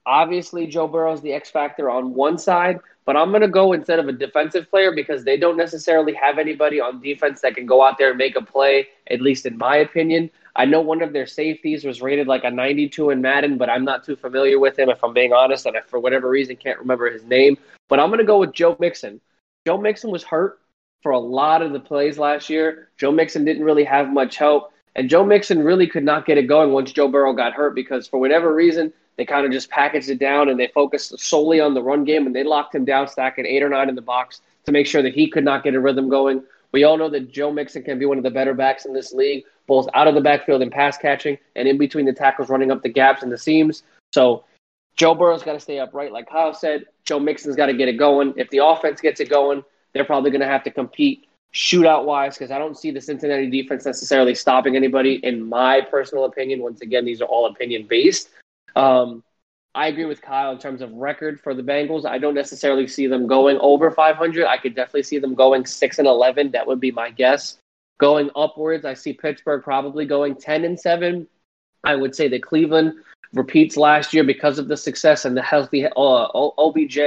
[0.05, 3.73] obviously Joe Burrow is the X factor on one side, but I'm going to go
[3.73, 7.65] instead of a defensive player because they don't necessarily have anybody on defense that can
[7.65, 10.29] go out there and make a play, at least in my opinion.
[10.55, 13.85] I know one of their safeties was rated like a 92 in Madden, but I'm
[13.85, 16.79] not too familiar with him, if I'm being honest, and I, for whatever reason, can't
[16.79, 17.57] remember his name.
[17.87, 19.21] But I'm going to go with Joe Mixon.
[19.65, 20.59] Joe Mixon was hurt
[21.01, 22.89] for a lot of the plays last year.
[22.97, 24.73] Joe Mixon didn't really have much help.
[24.95, 28.07] And Joe Mixon really could not get it going once Joe Burrow got hurt because,
[28.07, 31.73] for whatever reason, they kind of just packaged it down and they focused solely on
[31.73, 34.41] the run game and they locked him down, stacking eight or nine in the box
[34.65, 36.43] to make sure that he could not get a rhythm going.
[36.71, 39.13] We all know that Joe Mixon can be one of the better backs in this
[39.13, 42.71] league, both out of the backfield and pass catching, and in between the tackles, running
[42.71, 43.83] up the gaps and the seams.
[44.13, 44.45] So
[44.95, 46.85] Joe Burrow's got to stay upright, like Kyle said.
[47.05, 48.33] Joe Mixon's got to get it going.
[48.37, 52.37] If the offense gets it going, they're probably going to have to compete shootout wise
[52.37, 55.15] because I don't see the Cincinnati defense necessarily stopping anybody.
[55.23, 58.29] In my personal opinion, once again, these are all opinion based.
[58.75, 59.23] Um,
[59.73, 62.05] I agree with Kyle in terms of record for the Bengals.
[62.05, 64.45] I don't necessarily see them going over 500.
[64.45, 66.51] I could definitely see them going 6 and 11.
[66.51, 67.57] That would be my guess.
[67.97, 71.27] Going upwards, I see Pittsburgh probably going 10 and 7.
[71.83, 72.95] I would say that Cleveland
[73.33, 76.99] repeats last year because of the success and the healthy uh, OBJ,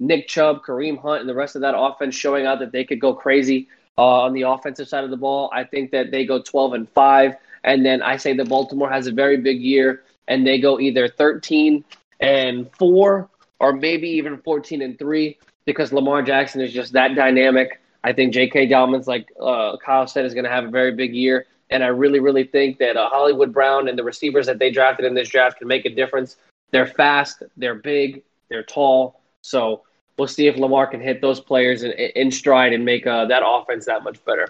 [0.00, 3.00] Nick Chubb, Kareem Hunt, and the rest of that offense showing out that they could
[3.00, 5.48] go crazy uh, on the offensive side of the ball.
[5.52, 7.34] I think that they go 12 and 5.
[7.62, 11.08] And then I say that Baltimore has a very big year and they go either
[11.08, 11.84] 13
[12.20, 13.28] and four,
[13.58, 17.82] or maybe even 14 and three, because Lamar Jackson is just that dynamic.
[18.04, 18.66] I think J.K.
[18.66, 21.46] Dobbins, like uh, Kyle said, is going to have a very big year.
[21.68, 25.04] And I really, really think that uh, Hollywood Brown and the receivers that they drafted
[25.04, 26.36] in this draft can make a difference.
[26.70, 29.20] They're fast, they're big, they're tall.
[29.42, 29.82] So
[30.16, 33.42] we'll see if Lamar can hit those players in, in stride and make uh, that
[33.44, 34.48] offense that much better.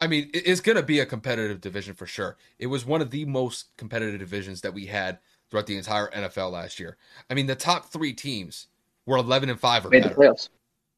[0.00, 2.36] I mean, it's going to be a competitive division for sure.
[2.58, 5.18] It was one of the most competitive divisions that we had
[5.50, 6.96] throughout the entire NFL last year.
[7.28, 8.68] I mean, the top three teams
[9.06, 10.14] were 11 and 5 or Made better.
[10.14, 10.48] The playoffs.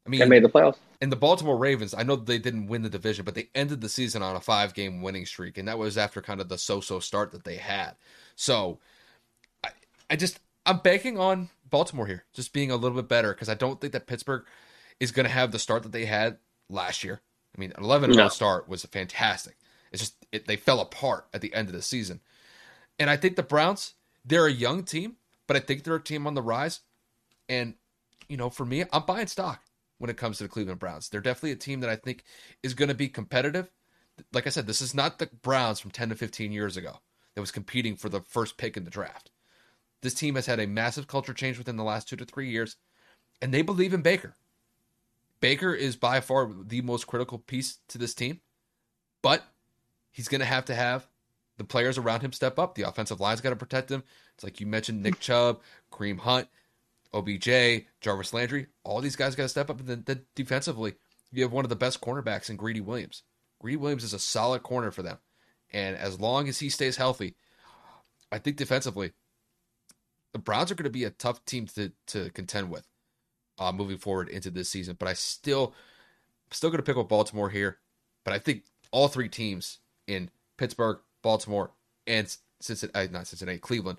[0.07, 0.77] I mean, they made the playoffs.
[1.01, 3.89] And the Baltimore Ravens, I know they didn't win the division, but they ended the
[3.89, 5.57] season on a five game winning streak.
[5.57, 7.93] And that was after kind of the so so start that they had.
[8.35, 8.81] So
[9.65, 9.71] I,
[10.11, 13.55] I just, I'm banking on Baltimore here, just being a little bit better because I
[13.55, 14.45] don't think that Pittsburgh
[14.99, 16.39] is going to have the start that they had
[16.69, 17.21] last year.
[17.57, 18.29] I mean, 11 no.
[18.29, 19.57] start was fantastic.
[19.93, 22.21] It's just, it, they fell apart at the end of the season.
[22.99, 23.95] And I think the Browns,
[24.25, 26.81] they're a young team, but I think they're a team on the rise.
[27.49, 27.75] And,
[28.29, 29.63] you know, for me, I'm buying stock
[29.99, 31.09] when it comes to the Cleveland Browns.
[31.09, 32.25] They're definitely a team that I think
[32.63, 33.71] is going to be competitive.
[34.33, 37.01] Like I said, this is not the Browns from 10 to 15 years ago
[37.35, 39.31] that was competing for the first pick in the draft.
[40.03, 42.77] This team has had a massive culture change within the last two to three years,
[43.43, 44.37] and they believe in Baker.
[45.41, 48.41] Baker is by far the most critical piece to this team,
[49.23, 49.43] but
[50.11, 51.07] he's going to have to have
[51.57, 52.75] the players around him step up.
[52.75, 54.03] The offensive line's got to protect him.
[54.35, 55.61] It's like you mentioned Nick Chubb,
[55.93, 56.49] Kareem Hunt.
[57.13, 59.81] OBJ, Jarvis Landry, all these guys got to step up.
[59.81, 60.95] And then, then defensively,
[61.33, 63.23] you have one of the best cornerbacks in Greedy Williams.
[63.61, 65.19] Greedy Williams is a solid corner for them.
[65.73, 67.35] And as long as he stays healthy,
[68.33, 69.13] I think defensively,
[70.33, 72.87] the Browns are going to be a tough team to, to contend with
[73.61, 74.97] uh, moving forward into this season.
[74.99, 75.75] But I still,
[76.51, 77.79] still going to pick up Baltimore here.
[78.25, 81.71] But I think all three teams in Pittsburgh, Baltimore,
[82.07, 83.99] and Cincinnati, uh, not Cincinnati, Cleveland,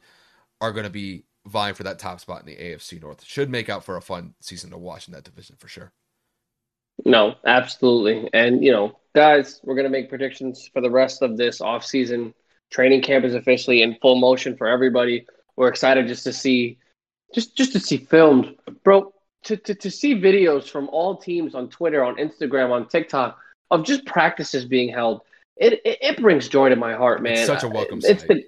[0.60, 3.24] are going to be vying for that top spot in the AFC North.
[3.24, 5.92] Should make out for a fun season to watch in that division for sure.
[7.06, 8.30] No, absolutely.
[8.34, 12.34] And, you know, guys, we're going to make predictions for the rest of this offseason.
[12.70, 15.26] Training camp is officially in full motion for everybody.
[15.56, 16.78] We're excited just to see
[17.34, 18.56] just just to see filmed.
[18.84, 23.38] Bro, to, to, to see videos from all teams on Twitter, on Instagram, on TikTok
[23.72, 25.22] of just practices being held.
[25.58, 27.34] It, it, it brings joy to my heart, man.
[27.34, 28.28] It's such a welcome it's sight.
[28.28, 28.44] Been,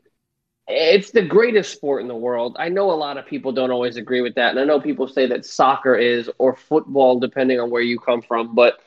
[0.68, 2.56] it's the greatest sport in the world.
[2.58, 4.52] I know a lot of people don't always agree with that.
[4.52, 8.22] And I know people say that soccer is or football, depending on where you come
[8.22, 8.56] from.
[8.56, 8.80] But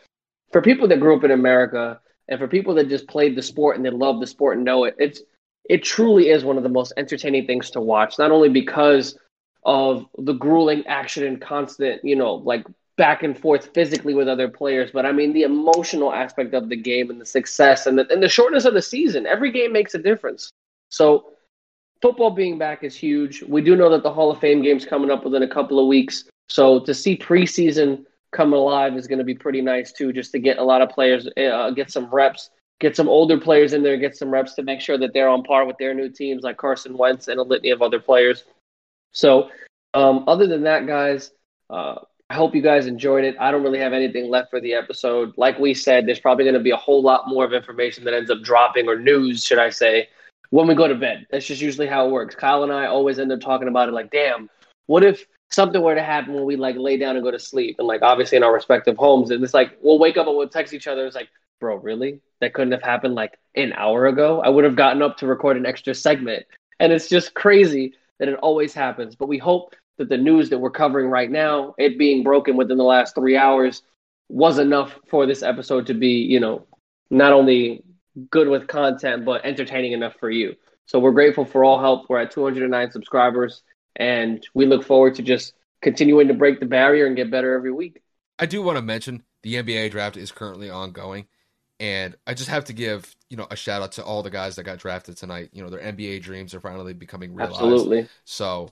[0.53, 3.77] for people that grew up in America and for people that just played the sport
[3.77, 5.21] and they love the sport and know it, it's
[5.69, 9.19] it truly is one of the most entertaining things to watch, not only because
[9.67, 12.65] of the grueling action and constant, you know, like
[12.97, 16.77] back and forth physically with other players, but I mean the emotional aspect of the
[16.77, 19.27] game and the success and the, and the shortness of the season.
[19.27, 20.51] Every game makes a difference.
[20.89, 21.33] So
[22.01, 23.43] football being back is huge.
[23.43, 25.89] We do know that the Hall of Fame game's coming up within a couple of
[25.89, 26.25] weeks.
[26.49, 30.39] So to see preseason come alive is going to be pretty nice too, just to
[30.39, 33.97] get a lot of players, uh, get some reps, get some older players in there,
[33.97, 36.57] get some reps to make sure that they're on par with their new teams like
[36.57, 38.45] Carson Wentz and a litany of other players.
[39.17, 39.49] So
[39.95, 41.33] um, other than that, guys,
[41.71, 41.97] uh,
[42.29, 43.35] I hope you guys enjoyed it.
[43.41, 45.33] I don't really have anything left for the episode.
[45.39, 48.13] Like we said, there's probably going to be a whole lot more of information that
[48.13, 50.11] ends up dropping or news, should I say,
[50.51, 51.27] when we go to bed.
[51.31, 52.35] That's just usually how it works.
[52.35, 54.51] Kyle and I always end up talking about it like, damn,
[54.87, 57.77] what if something were to happen when we like lay down and go to sleep?
[57.79, 60.49] And like obviously in our respective homes, and it's like we'll wake up and we'll
[60.49, 61.07] text each other.
[61.07, 62.21] It's like, bro, really?
[62.43, 64.43] That couldn't have happened like an hour ago.
[64.43, 66.45] I would have gotten up to record an extra segment.
[66.81, 69.15] And it's just crazy that it always happens.
[69.17, 72.77] But we hope that the news that we're covering right now, it being broken within
[72.77, 73.83] the last three hours,
[74.29, 76.67] was enough for this episode to be, you know,
[77.11, 77.83] not only
[78.31, 80.55] good with content, but entertaining enough for you.
[80.87, 82.09] So we're grateful for all help.
[82.09, 83.63] We're at 209 subscribers,
[83.97, 87.73] and we look forward to just continuing to break the barrier and get better every
[87.73, 88.03] week.
[88.39, 91.27] I do want to mention the NBA draft is currently ongoing,
[91.79, 94.57] and I just have to give you know a shout out to all the guys
[94.57, 95.51] that got drafted tonight.
[95.53, 97.61] You know their NBA dreams are finally becoming realized.
[97.61, 98.09] Absolutely.
[98.25, 98.71] So,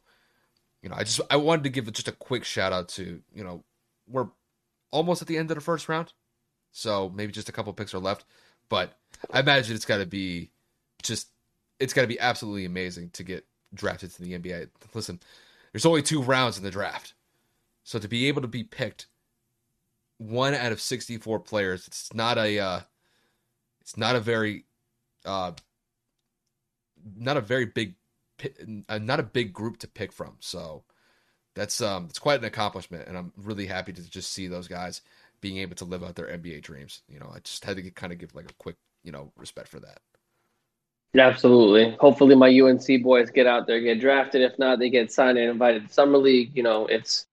[0.83, 3.45] you know, I just I wanted to give just a quick shout out to you
[3.45, 3.63] know
[4.09, 4.29] we're
[4.91, 6.13] almost at the end of the first round,
[6.73, 8.25] so maybe just a couple picks are left,
[8.69, 8.97] but
[9.31, 10.51] I imagine it's got to be
[11.03, 11.29] just
[11.79, 13.45] it's got to be absolutely amazing to get
[13.75, 14.69] drafted to the NBA.
[14.95, 15.21] Listen,
[15.73, 17.15] there's only two rounds in the draft,
[17.83, 19.09] so to be able to be picked
[20.19, 22.81] one out of 64 players, it's not a uh,
[23.85, 24.64] it's not a very
[25.24, 25.53] uh,
[27.16, 27.95] not a very big
[28.89, 30.37] uh, not a big group to pick from.
[30.41, 30.85] So
[31.55, 35.03] that's um it's quite an accomplishment, and I'm really happy to just see those guys
[35.41, 37.03] being able to live out their NBA dreams.
[37.09, 39.68] You know, I just had to kind of give like a quick you know respect
[39.68, 39.99] for that.
[41.16, 41.97] Absolutely.
[42.01, 44.41] Hopefully, my UNC boys get out there, get drafted.
[44.41, 46.53] If not, they get signed and invited to summer league.
[46.57, 47.26] You know, it's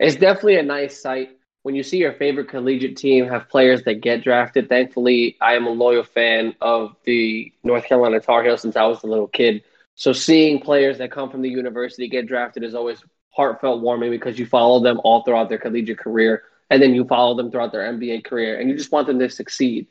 [0.00, 4.00] it's definitely a nice sight when you see your favorite collegiate team have players that
[4.00, 4.68] get drafted.
[4.68, 9.02] Thankfully, I am a loyal fan of the North Carolina Tar Heels since I was
[9.02, 9.64] a little kid.
[9.96, 14.38] So seeing players that come from the university get drafted is always heartfelt warming because
[14.38, 17.92] you follow them all throughout their collegiate career and then you follow them throughout their
[17.92, 19.88] NBA career and you just want them to succeed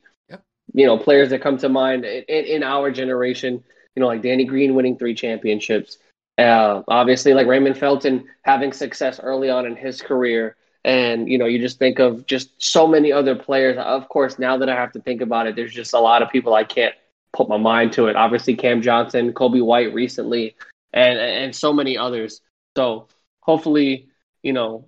[0.74, 3.64] you know, players that come to mind in, in our generation,
[3.96, 5.98] you know, like Danny Green winning three championships.
[6.38, 10.56] Uh, obviously, like Raymond Felton having success early on in his career.
[10.86, 13.78] And, you know, you just think of just so many other players.
[13.78, 16.30] Of course, now that I have to think about it, there's just a lot of
[16.30, 16.94] people I can't
[17.32, 18.16] put my mind to it.
[18.16, 20.56] Obviously, Cam Johnson, Coby White recently,
[20.94, 22.42] and and so many others.
[22.78, 23.08] So
[23.42, 24.08] hopefully,
[24.42, 24.86] you know,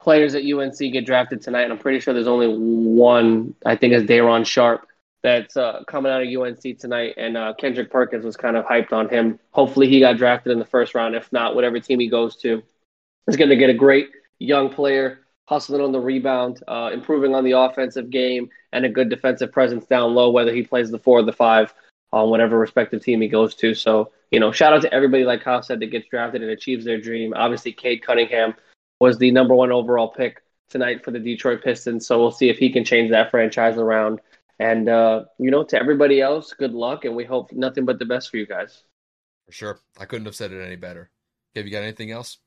[0.00, 1.62] players at UNC get drafted tonight.
[1.62, 3.54] And I'm pretty sure there's only one.
[3.64, 4.86] I think is Day'Ron Sharpe
[5.22, 7.14] that's uh, coming out of UNC tonight.
[7.16, 9.38] And uh, Kendrick Perkins was kind of hyped on him.
[9.52, 11.14] Hopefully, he got drafted in the first round.
[11.14, 12.62] If not, whatever team he goes to
[13.28, 17.44] is going to get a great young player hustling on the rebound, uh, improving on
[17.44, 21.20] the offensive game, and a good defensive presence down low, whether he plays the four
[21.20, 21.72] or the five
[22.12, 23.74] on whatever respective team he goes to.
[23.74, 26.84] So, you know, shout out to everybody, like Kyle said, that gets drafted and achieves
[26.84, 27.32] their dream.
[27.34, 28.54] Obviously, Cade Cunningham
[29.00, 32.06] was the number one overall pick tonight for the Detroit Pistons.
[32.06, 34.20] So we'll see if he can change that franchise around.
[34.58, 37.04] And, uh, you know, to everybody else, good luck.
[37.04, 38.82] And we hope nothing but the best for you guys.
[39.46, 39.80] For sure.
[39.98, 41.10] I couldn't have said it any better.
[41.54, 42.38] Have you got anything else?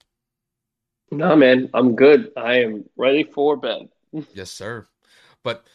[1.12, 2.32] No, man, I'm good.
[2.38, 3.90] I am ready for bed.
[4.34, 4.88] yes, sir.
[5.44, 5.66] But,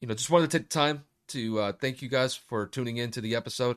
[0.00, 3.10] you know, just wanted to take time to uh, thank you guys for tuning in
[3.12, 3.76] to the episode.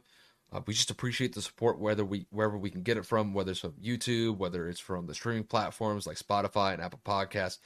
[0.52, 3.52] Uh, we just appreciate the support, whether we wherever we can get it from, whether
[3.52, 7.58] it's from YouTube, whether it's from the streaming platforms like Spotify and Apple Podcasts.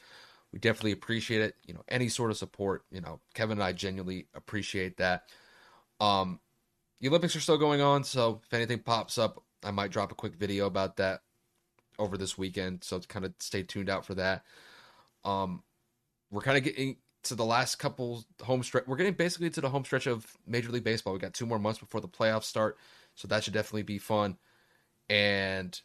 [0.52, 1.56] We definitely appreciate it.
[1.66, 2.84] You know, any sort of support.
[2.92, 5.24] You know, Kevin and I genuinely appreciate that.
[6.00, 6.40] Um,
[7.02, 10.16] the Olympics are still going on, so if anything pops up, I might drop a
[10.16, 11.22] quick video about that
[12.00, 12.84] over this weekend.
[12.84, 14.44] So kind of stay tuned out for that.
[15.24, 15.64] Um,
[16.32, 18.88] we're kind of getting to the last couple home stretch.
[18.88, 21.14] We're getting basically to the home stretch of Major League Baseball.
[21.14, 22.78] We got two more months before the playoffs start,
[23.16, 24.38] so that should definitely be fun.
[25.10, 25.80] And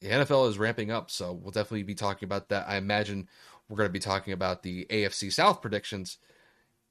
[0.00, 2.68] the NFL is ramping up, so we'll definitely be talking about that.
[2.68, 3.28] I imagine
[3.68, 6.18] we're going to be talking about the AFC South predictions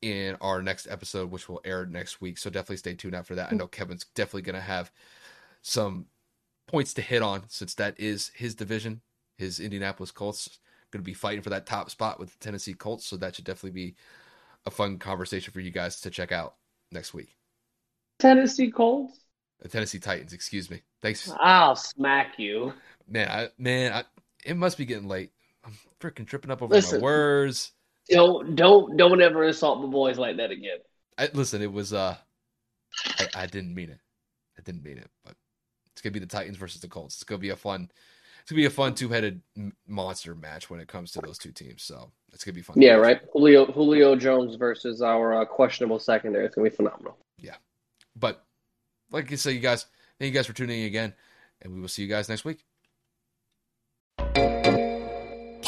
[0.02, 2.38] in our next episode, which will air next week.
[2.38, 3.52] So definitely stay tuned out for that.
[3.52, 4.92] I know Kevin's definitely going to have
[5.62, 6.06] some
[6.72, 9.02] points to hit on since that is his division.
[9.38, 10.60] His Indianapolis Colts
[10.92, 13.06] going to be fighting for that top spot with the Tennessee Colts.
[13.06, 13.96] So that should definitely be
[14.66, 16.56] a fun conversation for you guys to check out
[16.92, 17.36] next week.
[18.20, 19.20] Tennessee Colts?
[19.60, 20.82] The Tennessee Titans, excuse me.
[21.02, 21.32] Thanks.
[21.40, 22.74] I'll smack you.
[23.08, 24.04] Man, I, man, I,
[24.46, 25.32] it must be getting late.
[25.64, 27.72] I'm freaking tripping up over listen, my words.
[28.10, 30.78] Don't don't don't ever insult the boys like that again.
[31.18, 32.18] I, listen, it was uh,
[33.20, 34.00] I, I didn't mean it.
[34.58, 35.36] I didn't mean it, but
[36.02, 37.16] it's gonna be the Titans versus the Colts.
[37.16, 37.92] It's gonna be a fun.
[38.42, 39.40] It's gonna be a fun two-headed
[39.88, 41.84] monster match when it comes to those two teams.
[41.84, 42.82] So it's gonna be fun.
[42.82, 43.22] Yeah, right.
[43.34, 46.48] Julio Julio Jones versus our uh, questionable secondary.
[46.48, 47.20] It's gonna be phenomenal.
[47.38, 47.58] Yeah,
[48.16, 48.44] but
[49.12, 49.86] like I say, you guys,
[50.18, 51.14] thank you guys for tuning in again,
[51.62, 52.66] and we will see you guys next week.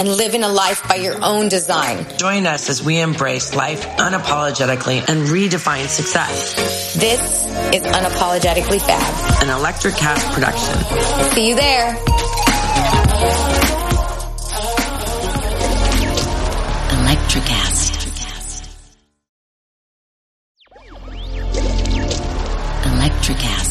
[0.00, 2.06] and living a life by your own design.
[2.16, 6.94] Join us as we embrace life unapologetically and redefine success.
[6.94, 7.20] This
[7.74, 10.74] is Unapologetically Fab, an Electricast production.
[11.34, 11.92] See you there.
[16.96, 17.90] Electricast.
[22.84, 23.70] Electricast.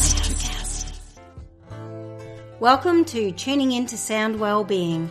[2.60, 5.10] Welcome to Tuning Into Sound Wellbeing